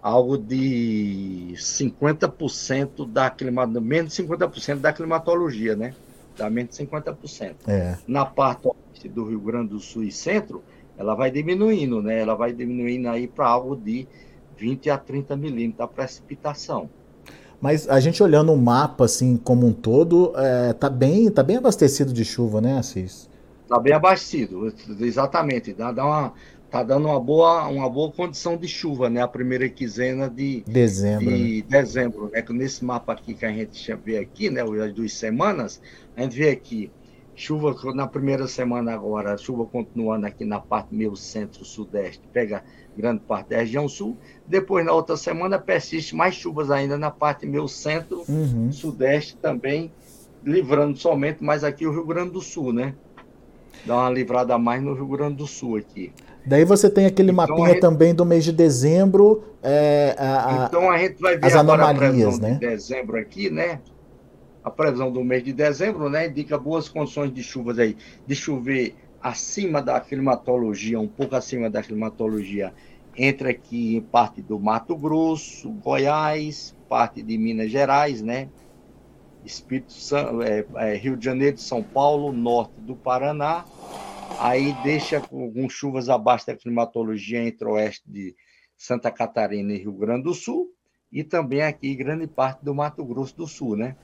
algo 0.00 0.38
de 0.38 1.54
50% 1.56 3.10
da 3.10 3.28
climatologia, 3.28 3.80
menos 3.80 4.14
de 4.14 4.22
50% 4.22 4.76
da 4.76 4.92
climatologia, 4.92 5.74
né? 5.74 5.94
Dá 6.36 6.48
menos 6.48 6.76
de 6.76 6.86
50%. 6.86 7.54
É. 7.66 7.96
Na 8.06 8.24
parte 8.24 8.68
oeste 8.68 9.08
do 9.08 9.24
Rio 9.24 9.40
Grande 9.40 9.70
do 9.70 9.80
Sul 9.80 10.04
e 10.04 10.12
centro, 10.12 10.62
ela 10.96 11.14
vai 11.14 11.30
diminuindo, 11.30 12.00
né? 12.00 12.20
Ela 12.20 12.36
vai 12.36 12.52
diminuindo 12.52 13.08
aí 13.08 13.26
para 13.26 13.48
algo 13.48 13.74
de 13.74 14.06
20 14.56 14.90
a 14.90 14.98
30 14.98 15.34
milímetros 15.36 15.78
da 15.78 15.88
precipitação. 15.88 16.88
Mas 17.60 17.88
a 17.88 17.98
gente 17.98 18.22
olhando 18.22 18.52
o 18.52 18.56
mapa 18.56 19.06
assim 19.06 19.36
como 19.36 19.66
um 19.66 19.72
todo, 19.72 20.32
é, 20.36 20.72
tá 20.74 20.90
bem, 20.90 21.30
tá 21.30 21.42
bem 21.42 21.56
abastecido 21.56 22.12
de 22.12 22.24
chuva, 22.24 22.60
né, 22.60 22.78
Assis? 22.78 23.28
Tá 23.68 23.80
bem 23.80 23.92
abastecido, 23.92 24.72
exatamente. 25.00 25.72
Dá, 25.72 25.90
dá 25.90 26.04
uma 26.04 26.32
tá 26.76 26.82
dando 26.82 27.08
uma 27.08 27.20
boa, 27.20 27.66
uma 27.68 27.88
boa 27.88 28.10
condição 28.12 28.56
de 28.56 28.68
chuva, 28.68 29.08
né? 29.08 29.22
A 29.22 29.28
primeira 29.28 29.68
quinzena 29.68 30.28
de 30.28 30.62
dezembro, 30.66 31.24
de 31.24 31.64
né? 31.68 31.80
dezembro, 31.80 32.30
né? 32.32 32.44
Nesse 32.50 32.84
mapa 32.84 33.12
aqui 33.12 33.34
que 33.34 33.46
a 33.46 33.52
gente 33.52 33.94
vê 34.04 34.18
aqui, 34.18 34.50
né? 34.50 34.62
As 34.62 34.92
duas 34.92 35.12
semanas, 35.12 35.80
a 36.16 36.22
gente 36.22 36.36
vê 36.36 36.50
aqui 36.50 36.90
chuva 37.34 37.74
na 37.92 38.06
primeira 38.06 38.46
semana 38.46 38.92
agora, 38.92 39.36
chuva 39.36 39.66
continuando 39.66 40.26
aqui 40.26 40.44
na 40.44 40.58
parte 40.58 40.94
meio 40.94 41.14
centro-sudeste, 41.14 42.22
pega 42.32 42.64
grande 42.96 43.20
parte 43.20 43.50
da 43.50 43.58
região 43.58 43.86
sul. 43.88 44.16
Depois, 44.46 44.84
na 44.84 44.92
outra 44.92 45.16
semana, 45.16 45.58
persiste 45.58 46.16
mais 46.16 46.34
chuvas 46.34 46.70
ainda 46.70 46.96
na 46.96 47.10
parte 47.10 47.46
meio 47.46 47.68
centro-sudeste 47.68 49.34
uhum. 49.34 49.40
também, 49.40 49.92
livrando 50.42 50.96
somente 50.96 51.44
mais 51.44 51.62
aqui 51.62 51.86
o 51.86 51.92
Rio 51.92 52.06
Grande 52.06 52.30
do 52.30 52.40
Sul, 52.40 52.72
né? 52.72 52.94
Dá 53.84 53.96
uma 53.96 54.10
livrada 54.10 54.54
a 54.54 54.58
mais 54.58 54.82
no 54.82 54.94
Rio 54.94 55.06
Grande 55.06 55.36
do 55.36 55.46
Sul 55.46 55.76
aqui. 55.76 56.12
Daí 56.46 56.64
você 56.64 56.88
tem 56.88 57.06
aquele 57.06 57.32
então, 57.32 57.46
mapinha 57.46 57.70
gente... 57.70 57.80
também 57.80 58.14
do 58.14 58.24
mês 58.24 58.44
de 58.44 58.52
dezembro. 58.52 59.42
É, 59.62 60.14
a, 60.16 60.66
então 60.68 60.88
a 60.88 60.96
gente 60.96 61.20
vai 61.20 61.36
ver 61.36 61.46
as 61.46 61.56
anomalias, 61.56 62.38
né? 62.38 62.52
de 62.52 62.60
dezembro 62.60 63.18
aqui, 63.18 63.50
né? 63.50 63.80
A 64.62 64.70
previsão 64.70 65.10
do 65.10 65.24
mês 65.24 65.42
de 65.42 65.52
dezembro, 65.52 66.08
né? 66.08 66.28
Indica 66.28 66.56
boas 66.56 66.88
condições 66.88 67.32
de 67.32 67.42
chuvas 67.42 67.78
aí, 67.78 67.96
de 68.26 68.34
chover 68.34 68.94
acima 69.20 69.82
da 69.82 69.98
climatologia, 70.00 71.00
um 71.00 71.08
pouco 71.08 71.34
acima 71.34 71.68
da 71.68 71.82
climatologia, 71.82 72.72
entre 73.16 73.50
aqui 73.50 73.96
em 73.96 74.00
parte 74.00 74.40
do 74.40 74.58
Mato 74.60 74.96
Grosso, 74.96 75.68
Goiás, 75.70 76.76
parte 76.88 77.22
de 77.22 77.36
Minas 77.36 77.72
Gerais, 77.72 78.22
né? 78.22 78.48
Espírito 79.44 79.92
Santo, 79.92 80.42
é, 80.42 80.64
é, 80.76 80.94
Rio 80.96 81.16
de 81.16 81.24
Janeiro, 81.24 81.58
São 81.58 81.82
Paulo, 81.82 82.32
norte 82.32 82.74
do 82.80 82.94
Paraná 82.94 83.64
aí 84.38 84.74
deixa 84.82 85.20
com 85.20 85.68
chuvas 85.68 86.08
abaixo 86.08 86.46
da 86.46 86.56
climatologia 86.56 87.42
entre 87.42 87.66
o 87.66 87.72
oeste 87.72 88.02
de 88.06 88.34
Santa 88.76 89.10
Catarina 89.10 89.72
e 89.72 89.78
Rio 89.78 89.92
Grande 89.92 90.24
do 90.24 90.34
Sul, 90.34 90.72
e 91.10 91.24
também 91.24 91.62
aqui 91.62 91.94
grande 91.94 92.26
parte 92.26 92.64
do 92.64 92.74
Mato 92.74 93.04
Grosso 93.04 93.36
do 93.36 93.46
Sul, 93.46 93.76
né? 93.76 93.96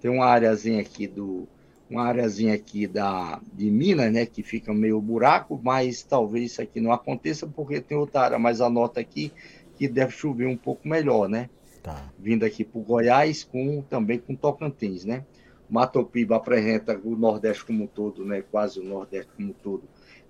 Tem 0.00 0.10
uma 0.10 0.26
areazinha 0.26 0.80
aqui 0.80 1.06
do 1.06 1.48
uma 1.90 2.04
areazinha 2.04 2.54
aqui 2.54 2.86
da 2.86 3.40
de 3.52 3.70
Minas, 3.70 4.12
né, 4.12 4.26
que 4.26 4.42
fica 4.42 4.74
meio 4.74 5.00
buraco, 5.00 5.58
mas 5.62 6.02
talvez 6.02 6.52
isso 6.52 6.60
aqui 6.60 6.82
não 6.82 6.92
aconteça 6.92 7.46
porque 7.46 7.80
tem 7.80 7.96
outra 7.96 8.20
área, 8.20 8.38
mas 8.38 8.60
anota 8.60 9.00
aqui 9.00 9.32
que 9.74 9.88
deve 9.88 10.12
chover 10.12 10.46
um 10.46 10.56
pouco 10.56 10.86
melhor, 10.86 11.30
né? 11.30 11.48
tá. 11.88 12.12
vindo 12.18 12.44
aqui 12.44 12.64
para 12.64 12.78
o 12.78 12.84
Goiás, 12.84 13.44
com, 13.44 13.82
também 13.82 14.18
com 14.18 14.34
Tocantins, 14.34 15.04
né? 15.04 15.24
Matopiba 15.68 16.36
apresenta 16.36 16.98
o 17.04 17.14
Nordeste 17.16 17.64
como 17.64 17.84
um 17.84 17.86
todo, 17.86 18.24
né? 18.24 18.42
Quase 18.42 18.80
o 18.80 18.84
Nordeste 18.84 19.30
como 19.36 19.50
um 19.50 19.52
todo, 19.52 19.82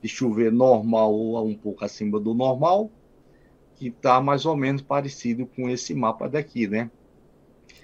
de 0.02 0.08
chover 0.08 0.52
normal 0.52 1.12
ou 1.14 1.46
um 1.46 1.54
pouco 1.54 1.84
acima 1.84 2.18
do 2.18 2.34
normal, 2.34 2.90
que 3.76 3.88
está 3.88 4.20
mais 4.20 4.44
ou 4.44 4.56
menos 4.56 4.82
parecido 4.82 5.46
com 5.46 5.68
esse 5.68 5.94
mapa 5.94 6.28
daqui, 6.28 6.66
né? 6.66 6.90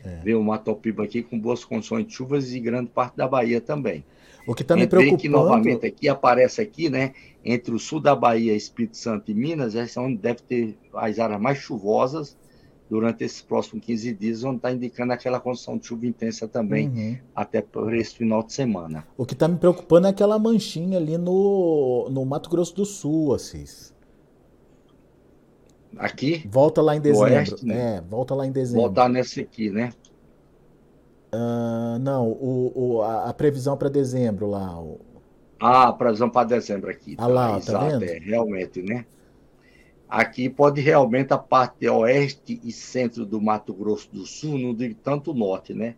É. 0.04 0.20
Vê 0.22 0.34
o 0.34 0.42
Matopiba 0.42 1.04
aqui 1.04 1.22
com 1.22 1.38
boas 1.38 1.64
condições 1.64 2.06
de 2.06 2.12
chuvas 2.12 2.52
e 2.52 2.60
grande 2.60 2.90
parte 2.90 3.16
da 3.16 3.26
Bahia 3.26 3.60
também. 3.60 4.04
O 4.46 4.54
que 4.54 4.62
está 4.62 4.76
me 4.76 4.86
preocupando... 4.86 5.22
que 5.22 5.28
novamente 5.28 5.86
aqui 5.86 6.08
aparece 6.08 6.60
aqui, 6.60 6.90
né? 6.90 7.14
Entre 7.42 7.74
o 7.74 7.78
sul 7.78 8.00
da 8.00 8.14
Bahia, 8.14 8.54
Espírito 8.54 8.96
Santo 8.96 9.30
e 9.30 9.34
Minas, 9.34 9.74
essa 9.74 10.00
é 10.00 10.02
onde 10.02 10.18
deve 10.18 10.42
ter 10.42 10.76
as 10.92 11.18
áreas 11.18 11.40
mais 11.40 11.58
chuvosas 11.58 12.36
durante 12.88 13.24
esses 13.24 13.40
próximos 13.40 13.84
15 13.84 14.14
dias, 14.14 14.44
onde 14.44 14.56
está 14.56 14.72
indicando 14.72 15.12
aquela 15.12 15.40
condição 15.40 15.78
de 15.78 15.86
chuva 15.86 16.06
intensa 16.06 16.46
também, 16.46 16.88
uhum. 16.88 17.18
até 17.34 17.62
por 17.62 17.94
esse 17.94 18.14
final 18.14 18.42
de 18.42 18.52
semana. 18.52 19.06
O 19.16 19.24
que 19.24 19.34
está 19.34 19.48
me 19.48 19.56
preocupando 19.56 20.06
é 20.06 20.10
aquela 20.10 20.38
manchinha 20.38 20.98
ali 20.98 21.16
no, 21.16 22.08
no 22.10 22.24
Mato 22.24 22.50
Grosso 22.50 22.74
do 22.74 22.84
Sul, 22.84 23.34
Assis. 23.34 23.94
Aqui? 25.96 26.46
Volta 26.50 26.82
lá 26.82 26.96
em 26.96 27.00
dezembro. 27.00 27.32
Oeste, 27.32 27.66
né? 27.66 27.96
É, 27.96 28.00
volta 28.00 28.34
lá 28.34 28.46
em 28.46 28.52
dezembro. 28.52 28.82
Voltar 28.82 29.08
nesse 29.08 29.40
aqui, 29.40 29.70
né? 29.70 29.92
Uh, 31.32 31.98
não, 32.00 32.28
o, 32.28 32.72
o, 32.74 33.02
a, 33.02 33.30
a 33.30 33.34
previsão 33.34 33.76
para 33.76 33.88
dezembro 33.88 34.48
lá. 34.48 34.78
O... 34.80 35.00
Ah, 35.60 35.88
a 35.88 35.92
previsão 35.92 36.28
para 36.30 36.46
dezembro 36.46 36.90
aqui. 36.90 37.14
Ah 37.18 37.26
lá, 37.26 37.50
tá, 37.52 37.58
exato, 37.58 37.86
vendo? 37.86 38.04
É, 38.04 38.18
realmente, 38.18 38.82
né? 38.82 39.04
Aqui 40.08 40.48
pode 40.48 40.80
realmente 40.80 41.32
a 41.32 41.38
parte 41.38 41.88
oeste 41.88 42.60
e 42.62 42.70
centro 42.70 43.24
do 43.24 43.40
Mato 43.40 43.72
Grosso 43.72 44.08
do 44.12 44.26
Sul, 44.26 44.58
não 44.58 44.74
digo 44.74 44.94
tanto 45.02 45.34
norte, 45.34 45.72
né? 45.74 45.96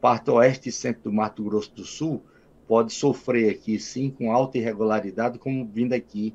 Parte 0.00 0.30
oeste 0.30 0.68
e 0.68 0.72
centro 0.72 1.02
do 1.04 1.12
Mato 1.12 1.42
Grosso 1.44 1.74
do 1.74 1.84
Sul 1.84 2.22
pode 2.66 2.92
sofrer 2.92 3.50
aqui, 3.50 3.78
sim, 3.78 4.10
com 4.10 4.32
alta 4.32 4.56
irregularidade, 4.56 5.38
como 5.38 5.66
vindo 5.66 5.92
aqui, 5.92 6.32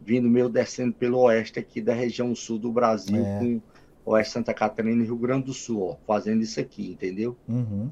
vindo 0.00 0.28
meio 0.28 0.48
descendo 0.48 0.92
pelo 0.92 1.18
oeste 1.20 1.58
aqui 1.58 1.80
da 1.80 1.94
região 1.94 2.34
sul 2.34 2.58
do 2.58 2.70
Brasil, 2.70 3.24
é. 3.24 3.38
com 3.38 3.60
oeste 4.04 4.34
Santa 4.34 4.52
Catarina 4.52 5.02
e 5.02 5.06
Rio 5.06 5.16
Grande 5.16 5.46
do 5.46 5.54
Sul, 5.54 5.82
ó, 5.82 5.96
fazendo 6.06 6.42
isso 6.42 6.60
aqui, 6.60 6.90
entendeu? 6.90 7.36
Uhum. 7.48 7.90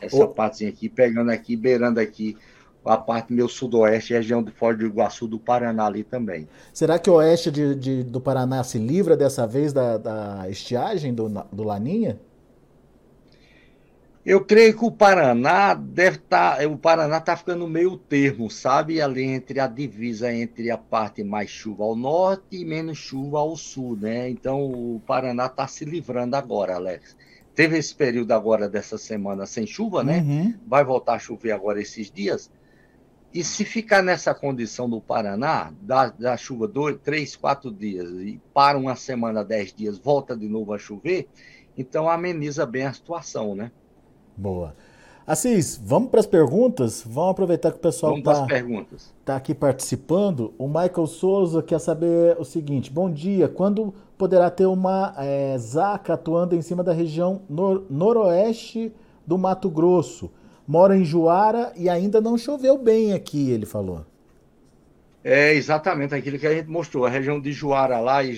Essa 0.00 0.24
o... 0.24 0.28
partezinha 0.28 0.70
aqui, 0.70 0.88
pegando 0.88 1.30
aqui, 1.30 1.56
beirando 1.56 2.00
aqui 2.00 2.36
a 2.86 2.96
parte 2.96 3.32
meu 3.32 3.48
sudoeste, 3.48 4.14
região 4.14 4.42
do 4.42 4.52
Foz 4.52 4.78
do 4.78 4.86
Iguaçu 4.86 5.26
do 5.26 5.38
Paraná 5.38 5.86
ali 5.86 6.04
também. 6.04 6.48
Será 6.72 6.98
que 6.98 7.10
o 7.10 7.14
oeste 7.14 7.50
de, 7.50 7.74
de, 7.74 8.02
do 8.04 8.20
Paraná 8.20 8.62
se 8.62 8.78
livra 8.78 9.16
dessa 9.16 9.46
vez 9.46 9.72
da, 9.72 9.98
da 9.98 10.48
estiagem 10.48 11.14
do, 11.14 11.28
do 11.52 11.64
Laninha? 11.64 12.18
Eu 14.26 14.44
creio 14.44 14.76
que 14.76 14.84
o 14.84 14.90
Paraná 14.90 15.72
deve 15.72 16.16
estar. 16.16 16.56
Tá, 16.56 16.66
o 16.66 16.76
Paraná 16.76 17.18
está 17.18 17.36
ficando 17.36 17.68
meio 17.68 17.96
termo, 17.96 18.50
sabe? 18.50 19.00
Ali 19.00 19.22
entre 19.22 19.60
a 19.60 19.68
divisa 19.68 20.32
entre 20.32 20.68
a 20.68 20.76
parte 20.76 21.22
mais 21.22 21.48
chuva 21.48 21.84
ao 21.84 21.94
norte 21.94 22.56
e 22.56 22.64
menos 22.64 22.98
chuva 22.98 23.38
ao 23.38 23.56
sul, 23.56 23.96
né? 23.96 24.28
Então 24.28 24.64
o 24.64 25.00
Paraná 25.06 25.46
está 25.46 25.68
se 25.68 25.84
livrando 25.84 26.34
agora, 26.34 26.74
Alex. 26.74 27.16
Teve 27.54 27.78
esse 27.78 27.94
período 27.94 28.32
agora 28.32 28.68
dessa 28.68 28.98
semana 28.98 29.46
sem 29.46 29.64
chuva, 29.64 30.02
né? 30.02 30.18
Uhum. 30.18 30.54
Vai 30.66 30.84
voltar 30.84 31.14
a 31.14 31.18
chover 31.20 31.52
agora 31.52 31.80
esses 31.80 32.10
dias. 32.10 32.50
E 33.36 33.44
se 33.44 33.66
ficar 33.66 34.02
nessa 34.02 34.34
condição 34.34 34.88
do 34.88 34.98
Paraná, 34.98 35.70
da, 35.82 36.08
da 36.08 36.38
chuva 36.38 36.66
dois, 36.66 36.96
três, 37.04 37.36
quatro 37.36 37.70
dias, 37.70 38.08
e 38.12 38.40
para 38.54 38.78
uma 38.78 38.96
semana, 38.96 39.44
dez 39.44 39.74
dias, 39.74 39.98
volta 39.98 40.34
de 40.34 40.48
novo 40.48 40.72
a 40.72 40.78
chover, 40.78 41.28
então 41.76 42.08
ameniza 42.08 42.64
bem 42.64 42.86
a 42.86 42.94
situação, 42.94 43.54
né? 43.54 43.70
Boa. 44.34 44.74
Assis, 45.26 45.78
vamos 45.84 46.08
para 46.08 46.20
as 46.20 46.26
perguntas? 46.26 47.04
Vamos 47.06 47.32
aproveitar 47.32 47.72
que 47.72 47.76
o 47.76 47.80
pessoal 47.80 48.16
está 48.16 48.46
tá 49.22 49.36
aqui 49.36 49.54
participando. 49.54 50.54
O 50.56 50.66
Michael 50.66 51.06
Souza 51.06 51.62
quer 51.62 51.78
saber 51.78 52.40
o 52.40 52.44
seguinte: 52.44 52.90
bom 52.90 53.10
dia, 53.10 53.50
quando 53.50 53.92
poderá 54.16 54.48
ter 54.48 54.64
uma 54.64 55.12
é, 55.18 55.58
zaca 55.58 56.14
atuando 56.14 56.56
em 56.56 56.62
cima 56.62 56.82
da 56.82 56.94
região 56.94 57.42
nor 57.50 57.84
noroeste 57.90 58.90
do 59.26 59.36
Mato 59.36 59.68
Grosso? 59.68 60.30
Mora 60.66 60.96
em 60.96 61.04
Juara 61.04 61.72
e 61.76 61.88
ainda 61.88 62.20
não 62.20 62.36
choveu 62.36 62.76
bem 62.76 63.12
aqui, 63.12 63.50
ele 63.50 63.66
falou. 63.66 64.04
É 65.22 65.54
exatamente 65.54 66.14
aquilo 66.14 66.38
que 66.38 66.46
a 66.46 66.54
gente 66.54 66.68
mostrou, 66.68 67.04
a 67.04 67.10
região 67.10 67.40
de 67.40 67.50
Juara 67.52 67.98
lá, 67.98 68.22
e 68.22 68.32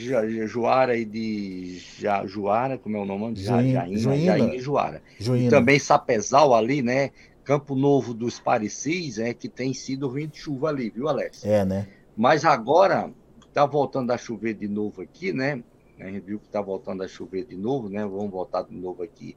Juara 0.47 0.97
e 0.97 1.05
de 1.05 1.79
Juara, 2.25 2.79
como 2.79 2.97
é 2.97 3.01
o 3.01 3.05
nome? 3.05 3.37
Jaína, 3.37 3.87
Jaína, 3.95 4.55
e 4.55 4.59
Juara. 4.59 5.03
E 5.21 5.49
também 5.49 5.79
Sapezal 5.79 6.55
ali, 6.55 6.81
né? 6.81 7.11
Campo 7.45 7.75
Novo 7.75 8.15
dos 8.15 8.39
Parecis, 8.41 9.19
é 9.19 9.35
que 9.35 9.49
tem 9.49 9.75
sido 9.75 10.11
vindo 10.11 10.35
chuva 10.35 10.69
ali, 10.69 10.91
viu, 10.91 11.09
Alex? 11.09 11.45
É, 11.45 11.65
né? 11.65 11.89
Mas 12.17 12.45
agora 12.45 13.11
tá 13.53 13.67
voltando 13.67 14.11
a 14.11 14.19
chover 14.19 14.55
de 14.55 14.69
novo 14.69 15.03
aqui, 15.03 15.33
né? 15.33 15.63
A 16.01 16.07
gente 16.07 16.21
viu 16.21 16.39
que 16.39 16.49
tá 16.49 16.61
voltando 16.61 17.03
a 17.03 17.09
chover 17.09 17.45
de 17.45 17.57
novo, 17.57 17.89
né? 17.89 18.01
Vamos 18.01 18.31
voltar 18.31 18.63
de 18.63 18.75
novo 18.75 19.03
aqui 19.03 19.37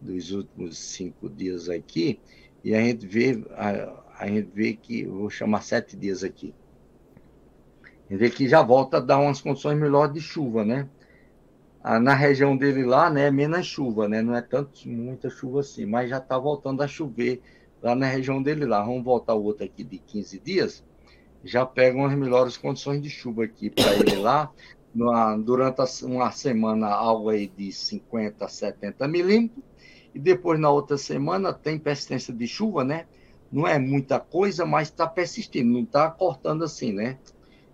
dos 0.00 0.32
últimos 0.32 0.78
cinco 0.78 1.28
dias 1.28 1.68
aqui, 1.68 2.20
e 2.64 2.74
a 2.74 2.80
gente 2.80 3.06
vê, 3.06 3.44
a, 3.52 4.02
a 4.18 4.26
gente 4.26 4.50
vê 4.54 4.74
que, 4.74 5.04
vou 5.04 5.30
chamar 5.30 5.62
sete 5.62 5.96
dias 5.96 6.24
aqui 6.24 6.54
vê 8.16 8.30
que 8.30 8.48
já 8.48 8.62
volta 8.62 8.96
a 8.96 9.00
dar 9.00 9.18
umas 9.18 9.40
condições 9.40 9.78
melhores 9.78 10.14
de 10.14 10.20
chuva, 10.20 10.64
né? 10.64 10.88
Ah, 11.82 12.00
na 12.00 12.14
região 12.14 12.56
dele 12.56 12.84
lá, 12.84 13.10
né, 13.10 13.26
é 13.26 13.30
menos 13.30 13.66
chuva, 13.66 14.08
né? 14.08 14.22
Não 14.22 14.34
é 14.34 14.42
tanto 14.42 14.88
muita 14.88 15.28
chuva 15.30 15.60
assim, 15.60 15.84
mas 15.84 16.10
já 16.10 16.18
está 16.18 16.38
voltando 16.38 16.82
a 16.82 16.88
chover 16.88 17.40
lá 17.82 17.94
na 17.94 18.06
região 18.06 18.42
dele 18.42 18.64
lá. 18.64 18.82
Vamos 18.82 19.04
voltar 19.04 19.34
o 19.34 19.42
outro 19.42 19.64
aqui 19.64 19.84
de 19.84 19.98
15 19.98 20.38
dias, 20.38 20.84
já 21.44 21.64
pegam 21.64 22.04
as 22.04 22.14
melhores 22.14 22.56
condições 22.56 23.00
de 23.02 23.10
chuva 23.10 23.44
aqui 23.44 23.70
para 23.70 23.94
ele 23.94 24.16
lá. 24.16 24.50
Numa, 24.94 25.36
durante 25.36 25.82
uma 26.04 26.30
semana, 26.32 26.88
algo 26.88 27.28
aí 27.28 27.46
de 27.46 27.70
50 27.70 28.44
a 28.44 28.48
70 28.48 29.06
milímetros, 29.06 29.62
e 30.14 30.18
depois 30.18 30.58
na 30.58 30.70
outra 30.70 30.96
semana 30.96 31.52
tem 31.52 31.78
persistência 31.78 32.32
de 32.32 32.46
chuva, 32.46 32.84
né? 32.84 33.06
Não 33.50 33.66
é 33.66 33.78
muita 33.78 34.20
coisa, 34.20 34.64
mas 34.66 34.88
está 34.88 35.06
persistindo, 35.06 35.72
não 35.72 35.82
está 35.82 36.10
cortando 36.10 36.64
assim, 36.64 36.92
né? 36.92 37.18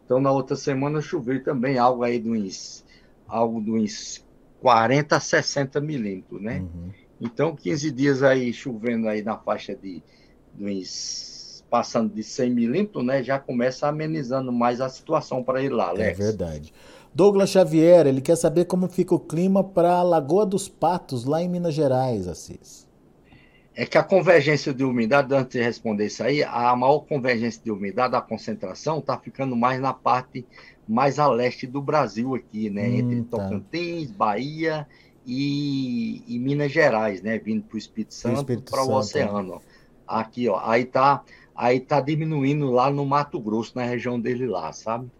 Então, 0.04 0.20
na 0.20 0.30
outra 0.30 0.54
semana 0.54 1.00
choveu 1.00 1.42
também 1.42 1.78
algo 1.78 2.02
aí 2.02 2.18
de 2.18 2.28
uns, 2.28 2.84
algo 3.26 3.62
de 3.62 3.70
uns 3.70 4.24
40 4.60 5.16
a 5.16 5.20
60 5.20 5.80
milímetros, 5.80 6.40
né? 6.40 6.60
Uhum. 6.60 6.90
Então, 7.20 7.56
15 7.56 7.90
dias 7.90 8.22
aí 8.22 8.52
chovendo 8.52 9.08
aí 9.08 9.22
na 9.22 9.36
faixa 9.38 9.74
de, 9.74 10.02
de 10.54 10.64
uns, 10.64 11.64
passando 11.70 12.12
de 12.12 12.22
100 12.22 12.50
milímetros, 12.50 13.04
né? 13.04 13.22
Já 13.22 13.38
começa 13.38 13.88
amenizando 13.88 14.52
mais 14.52 14.80
a 14.80 14.88
situação 14.88 15.42
para 15.42 15.62
ir 15.62 15.70
lá, 15.70 15.88
Alex. 15.88 16.20
É 16.20 16.22
verdade. 16.22 16.74
Douglas 17.14 17.50
Xavier, 17.50 18.06
ele 18.06 18.20
quer 18.20 18.36
saber 18.36 18.64
como 18.64 18.88
fica 18.88 19.14
o 19.14 19.20
clima 19.20 19.62
para 19.62 19.92
a 19.92 20.02
Lagoa 20.02 20.44
dos 20.44 20.68
Patos, 20.68 21.24
lá 21.24 21.42
em 21.42 21.48
Minas 21.48 21.74
Gerais, 21.74 22.26
Assis 22.26 22.84
é 23.76 23.84
que 23.84 23.98
a 23.98 24.04
convergência 24.04 24.72
de 24.72 24.84
umidade, 24.84 25.34
antes 25.34 25.58
de 25.58 25.62
responder 25.62 26.06
isso 26.06 26.22
aí, 26.22 26.44
a 26.44 26.74
maior 26.76 27.00
convergência 27.00 27.60
de 27.62 27.70
umidade, 27.72 28.14
a 28.14 28.20
concentração, 28.20 28.98
está 28.98 29.18
ficando 29.18 29.56
mais 29.56 29.80
na 29.80 29.92
parte 29.92 30.46
mais 30.86 31.18
a 31.18 31.26
leste 31.26 31.66
do 31.66 31.80
Brasil 31.80 32.34
aqui, 32.34 32.70
né? 32.70 32.86
Hum, 32.88 32.94
Entre 32.98 33.22
tá. 33.22 33.38
Tocantins, 33.38 34.10
Bahia 34.10 34.86
e, 35.26 36.22
e, 36.28 36.38
Minas 36.38 36.70
Gerais, 36.70 37.22
né? 37.22 37.38
Vindo 37.38 37.64
para 37.64 37.74
o 37.74 37.78
Espírito 37.78 38.14
Santo 38.14 38.44
para 38.62 38.84
o 38.84 38.92
é. 38.92 38.94
oceano. 38.94 39.62
Aqui, 40.06 40.46
ó. 40.46 40.60
Aí 40.62 40.84
tá, 40.84 41.24
aí 41.56 41.80
tá 41.80 42.00
diminuindo 42.00 42.70
lá 42.70 42.90
no 42.90 43.04
Mato 43.06 43.40
Grosso, 43.40 43.72
na 43.74 43.84
região 43.84 44.20
dele 44.20 44.46
lá, 44.46 44.72
sabe? 44.72 45.10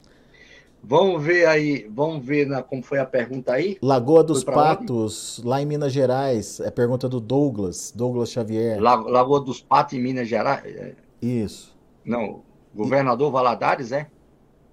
Vamos 0.87 1.25
ver 1.25 1.47
aí, 1.47 1.89
vamos 1.91 2.25
ver 2.25 2.47
na, 2.47 2.63
como 2.63 2.83
foi 2.83 2.99
a 2.99 3.07
pergunta 3.07 3.53
aí. 3.55 3.79
Lagoa 3.81 4.23
dos 4.23 4.45
Patos, 4.45 5.39
onde? 5.39 5.49
lá 5.49 5.63
em 5.63 5.65
Minas 5.65 5.93
Gerais. 5.93 6.61
É 6.61 6.71
pergunta 6.71 7.09
do 7.09 7.21
Douglas, 7.21 7.91
Douglas 7.97 8.31
Xavier. 8.31 8.79
Lagoa 8.81 9.41
dos 9.41 9.63
Patos 9.63 9.95
em 9.95 10.03
Minas 10.03 10.29
Gerais? 10.29 10.95
Isso. 11.23 11.75
Não, 12.05 12.43
governador 12.75 13.31
e... 13.31 13.33
Valadares, 13.33 13.93
é? 13.93 14.09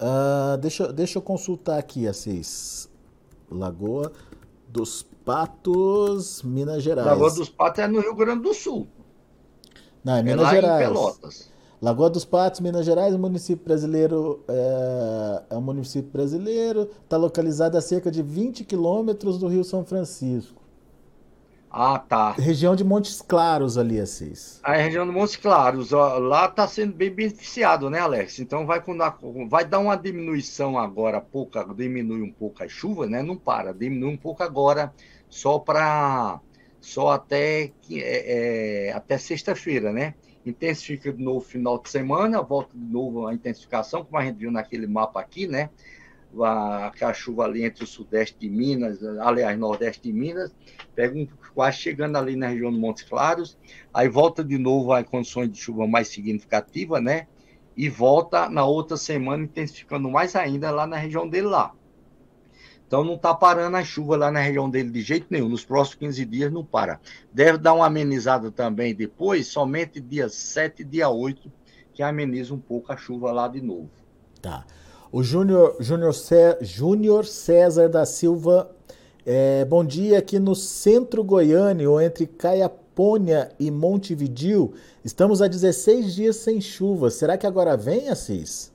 Uh, 0.02 0.58
deixa, 0.58 0.91
deixa 0.91 1.17
eu 1.17 1.21
consultar 1.21 1.80
aqui, 1.80 2.06
Assis. 2.06 2.89
Lagoa 3.50 4.12
dos 4.67 5.04
Patos, 5.24 6.43
Minas 6.43 6.84
Gerais. 6.84 7.08
Lagoa 7.08 7.32
dos 7.32 7.50
Patos 7.50 7.80
é 7.80 7.88
no 7.88 8.02
Rio 8.02 8.15
Grande 8.15 8.43
do 8.43 8.54
Sul. 8.54 8.86
Não, 10.04 10.15
é, 10.15 10.19
é 10.19 10.24
Minas 10.24 10.47
é 10.47 10.52
Gerais. 10.52 10.82
Em 10.82 10.93
Pelotas. 10.93 11.50
Lagoa 11.81 12.11
dos 12.11 12.23
Patos, 12.23 12.59
Minas 12.59 12.85
Gerais, 12.85 13.15
município 13.15 13.65
brasileiro 13.65 14.43
é, 14.47 15.43
é 15.49 15.57
um 15.57 15.61
município 15.61 16.11
brasileiro, 16.11 16.87
está 17.03 17.17
localizado 17.17 17.75
a 17.75 17.81
cerca 17.81 18.11
de 18.11 18.21
20 18.21 18.63
quilômetros 18.63 19.39
do 19.39 19.47
Rio 19.47 19.63
São 19.63 19.83
Francisco. 19.83 20.61
Ah, 21.71 21.97
tá. 21.97 22.33
Região 22.33 22.75
de 22.75 22.83
Montes 22.83 23.19
Claros 23.19 23.79
ali, 23.79 23.99
Assis. 23.99 24.59
A 24.61 24.73
região 24.73 25.07
de 25.07 25.11
Montes 25.11 25.37
Claros, 25.37 25.89
lá 25.89 26.45
está 26.45 26.67
sendo 26.67 26.93
bem 26.93 27.09
beneficiado, 27.09 27.89
né, 27.89 27.99
Alex? 27.99 28.39
Então 28.39 28.67
vai, 28.67 28.83
vai 29.49 29.65
dar 29.65 29.79
uma 29.79 29.95
diminuição 29.95 30.77
agora, 30.77 31.19
pouca, 31.19 31.63
diminui 31.73 32.21
um 32.21 32.31
pouco 32.31 32.61
a 32.61 32.67
chuva, 32.67 33.07
né? 33.07 33.23
Não 33.23 33.37
para, 33.37 33.73
diminui 33.73 34.13
um 34.13 34.17
pouco 34.17 34.43
agora 34.43 34.93
só 35.29 35.57
para 35.57 36.39
só 36.79 37.11
até 37.11 37.71
é, 37.89 38.89
é, 38.89 38.93
até 38.93 39.17
sexta-feira, 39.17 39.91
né? 39.93 40.13
Intensifica 40.45 41.13
de 41.13 41.23
novo 41.23 41.41
final 41.41 41.80
de 41.80 41.89
semana, 41.89 42.41
volta 42.41 42.75
de 42.75 42.84
novo 42.84 43.27
a 43.27 43.34
intensificação, 43.34 44.04
como 44.04 44.17
a 44.17 44.25
gente 44.25 44.38
viu 44.38 44.51
naquele 44.51 44.88
mapa 44.88 45.19
aqui, 45.19 45.47
né? 45.47 45.69
A, 46.41 46.91
a 47.01 47.13
chuva 47.13 47.43
ali 47.43 47.63
entre 47.63 47.84
o 47.84 47.88
sudeste 47.88 48.39
de 48.39 48.49
Minas, 48.49 49.04
aliás, 49.04 49.58
nordeste 49.60 50.04
de 50.04 50.13
Minas, 50.13 50.56
pega 50.95 51.17
um, 51.17 51.27
quase 51.54 51.77
chegando 51.77 52.17
ali 52.17 52.36
na 52.36 52.47
região 52.47 52.71
de 52.71 52.77
Montes 52.77 53.04
Claros, 53.04 53.58
aí 53.93 54.08
volta 54.08 54.43
de 54.43 54.58
novo 54.58 54.93
a 54.93 55.04
condições 55.04 55.51
de 55.51 55.60
chuva 55.60 55.86
mais 55.86 56.08
significativa, 56.08 57.01
né? 57.01 57.27
E 57.75 57.89
volta 57.89 58.49
na 58.49 58.65
outra 58.65 58.97
semana, 58.97 59.43
intensificando 59.43 60.10
mais 60.10 60.36
ainda 60.36 60.71
lá 60.71 60.88
na 60.88 60.97
região 60.97 61.27
dele 61.27 61.47
lá. 61.47 61.73
Então 62.91 63.06
não 63.06 63.13
está 63.13 63.34
parando 63.34 63.77
a 63.77 63.86
chuva 63.86 64.17
lá 64.17 64.30
na 64.30 64.41
região 64.41 64.69
dele 64.69 64.89
de 64.89 65.01
jeito 65.01 65.27
nenhum. 65.30 65.47
Nos 65.47 65.63
próximos 65.63 65.95
15 65.95 66.25
dias 66.25 66.51
não 66.51 66.62
para. 66.62 66.99
Deve 67.32 67.58
dar 67.58 67.73
uma 67.73 67.86
amenizada 67.86 68.51
também 68.51 68.93
depois, 68.93 69.47
somente 69.47 70.01
dia 70.01 70.27
7 70.27 70.82
e 70.82 70.84
dia 70.84 71.08
8, 71.08 71.49
que 71.93 72.04
ameniza 72.04 72.54
um 72.54 72.60
pouco 72.60 72.91
a 72.91 72.97
chuva 72.97 73.32
lá 73.32 73.47
de 73.47 73.62
novo. 73.62 73.89
Tá. 74.41 74.65
O 75.10 75.23
Júnior 75.23 75.77
Júnior 75.80 76.13
Júnior 76.60 77.25
César 77.25 77.88
da 77.88 78.06
Silva, 78.06 78.69
é, 79.25 79.63
bom 79.63 79.86
dia 79.86 80.19
aqui 80.19 80.38
no 80.38 80.54
centro 80.54 81.23
goiano, 81.23 82.01
entre 82.01 82.27
Caiapônia 82.27 83.54
e 83.58 83.71
Montevidil. 83.71 84.73
Estamos 85.01 85.41
há 85.41 85.47
16 85.47 86.13
dias 86.13 86.36
sem 86.36 86.60
chuva. 86.60 87.10
Será 87.10 87.38
que 87.38 87.47
agora 87.47 87.77
vem, 87.77 88.10
Assis? 88.10 88.70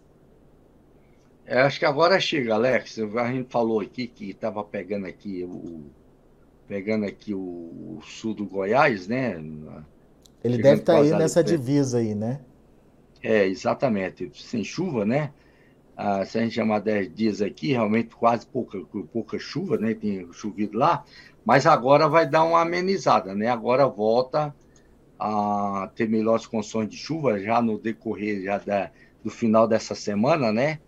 É, 1.46 1.60
acho 1.60 1.78
que 1.78 1.84
agora 1.84 2.18
chega, 2.18 2.54
Alex. 2.54 2.98
A 2.98 3.32
gente 3.32 3.48
falou 3.50 3.80
aqui 3.80 4.06
que 4.08 4.30
estava 4.30 4.62
pegando 4.64 5.06
aqui 5.06 5.44
o 5.44 5.84
pegando 6.66 7.06
aqui 7.06 7.32
o, 7.32 7.38
o, 7.38 8.00
sul 8.04 8.34
do 8.34 8.44
Goiás, 8.44 9.06
né? 9.06 9.36
Ele 9.36 10.56
Chegando 10.56 10.62
deve 10.62 10.80
estar 10.80 10.94
tá 10.94 11.00
aí 11.00 11.10
nessa 11.10 11.44
divisa 11.44 11.98
aí, 11.98 12.14
né? 12.14 12.40
É, 13.22 13.46
exatamente. 13.46 14.30
Sem 14.34 14.64
chuva, 14.64 15.04
né? 15.04 15.30
Ah, 15.96 16.24
se 16.26 16.36
a 16.38 16.42
gente 16.42 16.54
chamar 16.54 16.80
10 16.80 17.14
dias 17.14 17.40
aqui, 17.40 17.68
realmente 17.68 18.14
quase 18.16 18.46
pouca, 18.46 18.78
pouca 19.12 19.38
chuva, 19.38 19.78
né? 19.78 19.94
Tem 19.94 20.30
chovido 20.32 20.76
lá, 20.76 21.04
mas 21.44 21.64
agora 21.64 22.08
vai 22.08 22.28
dar 22.28 22.42
uma 22.42 22.60
amenizada, 22.60 23.34
né? 23.34 23.48
Agora 23.48 23.86
volta 23.86 24.54
a 25.18 25.90
ter 25.94 26.08
melhores 26.08 26.46
condições 26.46 26.88
de 26.88 26.96
chuva 26.96 27.38
já 27.38 27.62
no 27.62 27.78
decorrer 27.78 28.42
já 28.42 28.58
da, 28.58 28.90
do 29.24 29.30
final 29.30 29.66
dessa 29.66 29.94
semana, 29.94 30.52
né? 30.52 30.80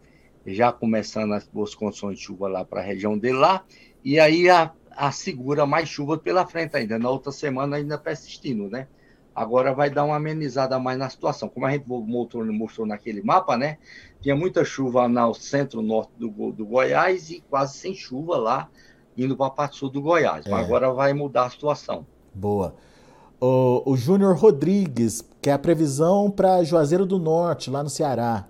Já 0.54 0.72
começando 0.72 1.32
as 1.32 1.46
boas 1.46 1.74
condições 1.74 2.18
de 2.18 2.24
chuva 2.24 2.48
lá 2.48 2.64
para 2.64 2.80
a 2.80 2.84
região 2.84 3.18
de 3.18 3.32
lá, 3.32 3.64
e 4.04 4.18
aí 4.18 4.48
a, 4.48 4.72
assegura 4.98 5.64
mais 5.64 5.88
chuva 5.88 6.18
pela 6.18 6.44
frente 6.44 6.76
ainda, 6.76 6.98
na 6.98 7.08
outra 7.08 7.30
semana 7.30 7.76
ainda 7.76 7.96
persistindo, 7.96 8.68
né? 8.68 8.88
Agora 9.34 9.72
vai 9.72 9.88
dar 9.88 10.04
uma 10.04 10.16
amenizada 10.16 10.80
mais 10.80 10.98
na 10.98 11.08
situação. 11.08 11.48
Como 11.48 11.64
a 11.64 11.70
gente 11.70 11.88
mostrou, 11.88 12.44
mostrou 12.52 12.84
naquele 12.84 13.22
mapa, 13.22 13.56
né? 13.56 13.78
Tinha 14.20 14.34
muita 14.34 14.64
chuva 14.64 15.06
no 15.06 15.32
centro-norte 15.32 16.10
do, 16.18 16.50
do 16.50 16.66
Goiás 16.66 17.30
e 17.30 17.40
quase 17.48 17.78
sem 17.78 17.94
chuva 17.94 18.36
lá, 18.36 18.68
indo 19.16 19.36
para 19.36 19.46
a 19.46 19.50
parte 19.50 19.76
sul 19.76 19.90
do 19.90 20.02
Goiás. 20.02 20.44
É. 20.44 20.52
Agora 20.52 20.92
vai 20.92 21.12
mudar 21.12 21.44
a 21.44 21.50
situação. 21.50 22.04
Boa. 22.34 22.74
O, 23.40 23.92
o 23.92 23.96
Júnior 23.96 24.36
Rodrigues, 24.36 25.24
que 25.40 25.48
é 25.48 25.52
a 25.52 25.58
previsão 25.58 26.28
para 26.28 26.64
Juazeiro 26.64 27.06
do 27.06 27.20
Norte, 27.20 27.70
lá 27.70 27.84
no 27.84 27.88
Ceará. 27.88 28.48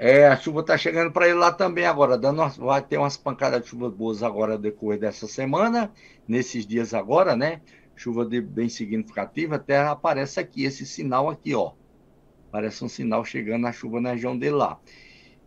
É, 0.00 0.28
a 0.28 0.36
chuva 0.36 0.60
está 0.60 0.78
chegando 0.78 1.10
para 1.10 1.26
ele 1.26 1.38
lá 1.38 1.50
também 1.50 1.84
agora. 1.84 2.16
Dando, 2.16 2.48
vai 2.58 2.80
ter 2.80 2.98
umas 2.98 3.16
pancadas 3.16 3.62
de 3.62 3.68
chuva 3.68 3.90
boas 3.90 4.22
agora 4.22 4.56
decorrer 4.56 5.00
dessa 5.00 5.26
semana, 5.26 5.92
nesses 6.26 6.64
dias 6.64 6.94
agora, 6.94 7.34
né? 7.34 7.60
Chuva 7.96 8.24
de, 8.24 8.40
bem 8.40 8.68
significativa, 8.68 9.56
até 9.56 9.78
aparece 9.78 10.38
aqui 10.38 10.62
esse 10.62 10.86
sinal 10.86 11.28
aqui, 11.28 11.52
ó. 11.52 11.72
Parece 12.52 12.84
um 12.84 12.88
sinal 12.88 13.24
chegando 13.24 13.66
a 13.66 13.72
chuva 13.72 14.00
na 14.00 14.12
região 14.12 14.38
dele 14.38 14.54
lá. 14.54 14.78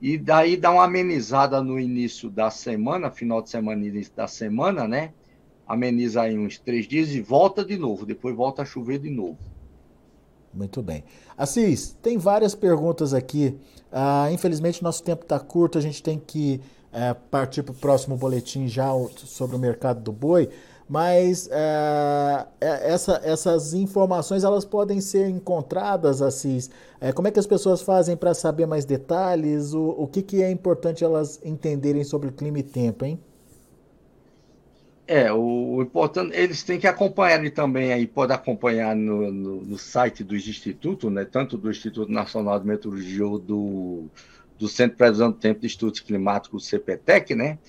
E 0.02 0.18
daí 0.18 0.58
dá 0.58 0.70
uma 0.70 0.84
amenizada 0.84 1.64
no 1.64 1.80
início 1.80 2.30
da 2.30 2.52
semana, 2.52 3.10
final 3.10 3.42
de 3.42 3.50
semana, 3.50 3.86
início 3.86 4.14
da 4.14 4.28
semana, 4.28 4.86
né? 4.86 5.14
Ameniza 5.66 6.24
aí 6.24 6.38
uns 6.38 6.60
três 6.60 6.88
dias 6.88 7.12
e 7.16 7.22
volta 7.22 7.64
de 7.64 7.78
novo. 7.78 8.06
Depois 8.06 8.36
volta 8.36 8.64
a 8.64 8.66
chover 8.66 9.00
de 9.00 9.10
novo. 9.10 9.40
Muito 10.54 10.82
bem. 10.82 11.04
Assis, 11.38 11.96
tem 12.02 12.18
várias 12.18 12.54
perguntas 12.54 13.14
aqui. 13.14 13.58
Ah, 13.92 14.30
infelizmente, 14.32 14.84
nosso 14.84 15.04
tempo 15.04 15.24
está 15.24 15.40
curto, 15.40 15.78
a 15.78 15.82
gente 15.82 16.04
tem 16.04 16.20
que 16.20 16.62
é, 16.92 17.14
partir 17.14 17.64
para 17.64 17.72
o 17.72 17.76
próximo 17.76 18.18
boletim 18.18 18.68
já 18.68 18.90
sobre 19.16 19.56
o 19.56 19.60
mercado 19.60 20.02
do 20.02 20.12
boi. 20.12 20.50
Mas 20.90 21.48
é, 21.50 22.46
é, 22.60 22.92
essa, 22.92 23.22
essas 23.24 23.74
informações 23.74 24.44
elas 24.44 24.66
podem 24.66 25.00
ser 25.00 25.30
encontradas, 25.30 26.22
Assis. 26.22 26.70
É, 27.00 27.14
como 27.14 27.30
é 27.30 27.32
que 27.32 27.40
as 27.40 27.48
pessoas 27.48 27.82
fazem 27.82 28.18
para 28.18 28.34
saber 28.34 28.66
mais 28.66 28.84
detalhes? 28.84 29.74
O, 29.74 29.90
o 29.90 30.06
que, 30.06 30.22
que 30.22 30.44
é 30.44 30.52
importante 30.52 31.02
elas 31.02 31.40
entenderem 31.46 32.04
sobre 32.04 32.28
o 32.28 32.32
clima 32.34 32.60
e 32.60 32.64
tempo, 32.64 33.06
hein? 33.06 33.18
É, 35.13 35.30
o, 35.30 35.76
o, 35.76 35.82
importante, 35.82 36.34
eles 36.34 36.63
têm 36.63 36.80
que 36.80 36.88
acompanhar 36.88 37.38
também 37.52 37.91
aí, 37.91 38.08
pode 38.08 38.32
acompanhar 38.32 38.95
no, 38.95 39.30
no, 39.30 39.62
no, 39.62 39.78
site 39.78 40.24
dos 40.24 40.47
institutos, 40.47 41.12
né, 41.12 41.26
tanto 41.26 41.58
do 41.58 41.69
Instituto 41.69 42.10
Nacional 42.10 42.58
de 42.58 42.65
Meteorologia 42.65 43.28
ou 43.28 43.38
do, 43.38 44.06
do 44.58 44.69
Centro 44.69 44.93
de 44.93 44.97
Previsão 45.00 45.30
do 45.30 45.38
Tempo 45.38 45.60
de 45.60 45.67
Estudos 45.67 46.00
Climáticos, 46.00 46.65
CPTEC, 46.65 47.36
né, 47.36 47.60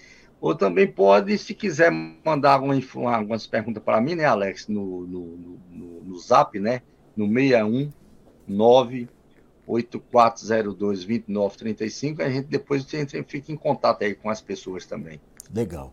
ou 0.41 0.55
também 0.55 0.87
pode, 0.87 1.37
se 1.37 1.53
quiser 1.53 1.91
mandar 1.91 2.53
alguma, 2.53 2.77
algumas 3.13 3.45
perguntas 3.45 3.83
para 3.83 4.01
mim, 4.01 4.15
né, 4.15 4.25
Alex, 4.25 4.69
no, 4.69 5.05
no, 5.05 5.27
no, 5.69 6.01
no 6.05 6.19
zap, 6.21 6.57
né, 6.61 6.81
no 7.17 7.27
619 7.27 9.09
8402 9.67 11.05
2935, 11.05 12.23
a 12.23 12.31
gente 12.31 12.47
depois 12.47 12.87
fica 13.27 13.51
em 13.51 13.57
contato 13.57 14.05
aí 14.05 14.15
com 14.15 14.31
as 14.31 14.41
pessoas 14.41 14.87
também. 14.87 15.21
Legal. 15.53 15.93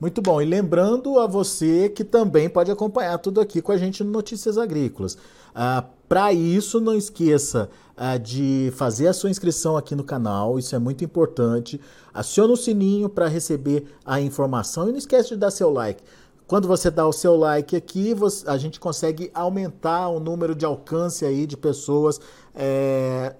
Muito 0.00 0.20
bom. 0.20 0.40
E 0.40 0.44
lembrando 0.44 1.18
a 1.18 1.26
você 1.26 1.88
que 1.88 2.04
também 2.04 2.48
pode 2.48 2.70
acompanhar 2.70 3.18
tudo 3.18 3.40
aqui 3.40 3.62
com 3.62 3.72
a 3.72 3.76
gente 3.76 4.02
no 4.02 4.10
Notícias 4.10 4.58
Agrícolas. 4.58 5.16
Ah, 5.54 5.84
Para 6.08 6.32
isso, 6.32 6.80
não 6.80 6.94
esqueça 6.94 7.70
ah, 7.96 8.16
de 8.16 8.72
fazer 8.76 9.08
a 9.08 9.12
sua 9.12 9.30
inscrição 9.30 9.76
aqui 9.76 9.94
no 9.94 10.04
canal, 10.04 10.58
isso 10.58 10.74
é 10.74 10.78
muito 10.78 11.04
importante. 11.04 11.80
Aciona 12.12 12.52
o 12.52 12.56
sininho 12.56 13.08
para 13.08 13.28
receber 13.28 13.86
a 14.04 14.20
informação 14.20 14.88
e 14.88 14.92
não 14.92 14.98
esquece 14.98 15.30
de 15.30 15.36
dar 15.36 15.50
seu 15.50 15.70
like. 15.70 16.02
Quando 16.46 16.68
você 16.68 16.90
dá 16.90 17.06
o 17.06 17.12
seu 17.12 17.36
like 17.36 17.74
aqui, 17.74 18.12
você, 18.12 18.46
a 18.48 18.58
gente 18.58 18.78
consegue 18.78 19.30
aumentar 19.32 20.08
o 20.08 20.20
número 20.20 20.54
de 20.54 20.66
alcance 20.66 21.24
aí 21.24 21.46
de 21.46 21.56
pessoas 21.56 22.20
é, 22.54 23.34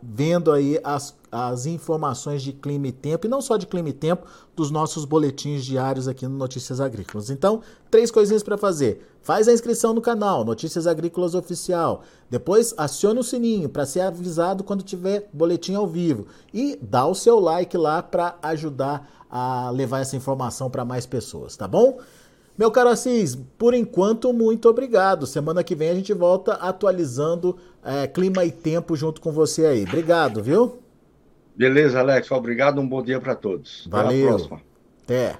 vendo 0.00 0.52
aí 0.52 0.78
as, 0.84 1.16
as 1.32 1.66
informações 1.66 2.42
de 2.42 2.52
clima 2.52 2.86
e 2.88 2.92
tempo, 2.92 3.26
e 3.26 3.30
não 3.30 3.40
só 3.40 3.56
de 3.56 3.66
clima 3.66 3.88
e 3.88 3.92
tempo, 3.92 4.26
dos 4.54 4.70
nossos 4.70 5.04
boletins 5.04 5.64
diários 5.64 6.06
aqui 6.06 6.26
no 6.26 6.36
Notícias 6.36 6.80
Agrícolas. 6.80 7.28
Então, 7.28 7.60
três 7.90 8.10
coisinhas 8.10 8.42
para 8.42 8.56
fazer. 8.56 9.06
Faz 9.20 9.48
a 9.48 9.52
inscrição 9.52 9.92
no 9.92 10.00
canal 10.00 10.44
Notícias 10.44 10.86
Agrícolas 10.86 11.34
Oficial. 11.34 12.02
Depois, 12.30 12.72
aciona 12.76 13.20
o 13.20 13.24
sininho 13.24 13.68
para 13.68 13.84
ser 13.84 14.00
avisado 14.00 14.62
quando 14.62 14.82
tiver 14.82 15.28
boletim 15.32 15.74
ao 15.74 15.86
vivo. 15.86 16.26
E 16.54 16.78
dá 16.80 17.06
o 17.06 17.14
seu 17.14 17.40
like 17.40 17.76
lá 17.76 18.02
para 18.02 18.36
ajudar 18.42 19.10
a 19.28 19.70
levar 19.70 20.00
essa 20.00 20.16
informação 20.16 20.70
para 20.70 20.84
mais 20.84 21.06
pessoas, 21.06 21.56
tá 21.56 21.68
bom? 21.68 21.98
Meu 22.60 22.70
caro 22.70 22.90
Assis, 22.90 23.34
por 23.56 23.72
enquanto, 23.72 24.34
muito 24.34 24.68
obrigado. 24.68 25.26
Semana 25.26 25.64
que 25.64 25.74
vem 25.74 25.88
a 25.88 25.94
gente 25.94 26.12
volta 26.12 26.52
atualizando 26.52 27.56
é, 27.82 28.06
clima 28.06 28.44
e 28.44 28.52
tempo 28.52 28.94
junto 28.94 29.18
com 29.18 29.32
você 29.32 29.64
aí. 29.64 29.84
Obrigado, 29.84 30.42
viu? 30.42 30.78
Beleza, 31.56 32.00
Alex. 32.00 32.30
Obrigado. 32.30 32.78
Um 32.78 32.86
bom 32.86 33.02
dia 33.02 33.18
para 33.18 33.34
todos. 33.34 33.88
Valeu. 33.90 34.36
Até, 34.36 34.54
Até. 35.04 35.38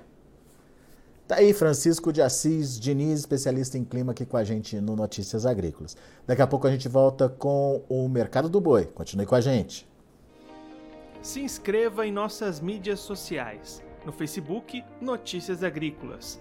Tá 1.29 1.35
aí 1.37 1.53
Francisco 1.53 2.11
de 2.11 2.23
Assis 2.23 2.81
Diniz, 2.81 3.19
especialista 3.21 3.77
em 3.77 3.85
clima 3.85 4.13
aqui 4.13 4.25
com 4.25 4.39
a 4.39 4.43
gente 4.43 4.81
no 4.81 4.97
Notícias 4.97 5.45
Agrícolas. 5.45 5.99
Daqui 6.27 6.41
a 6.41 6.47
pouco 6.47 6.67
a 6.67 6.71
gente 6.71 6.89
volta 6.89 7.29
com 7.29 7.83
o 7.87 8.09
Mercado 8.09 8.49
do 8.49 8.63
Boi. 8.63 8.87
Continue 8.87 9.27
com 9.27 9.35
a 9.35 9.43
gente 9.43 9.87
se 11.23 11.41
inscreva 11.41 12.07
em 12.07 12.13
nossas 12.13 12.61
mídias 12.61 13.01
sociais. 13.01 13.83
No 14.05 14.13
Facebook, 14.13 14.83
Notícias 15.01 15.63
Agrícolas. 15.63 16.41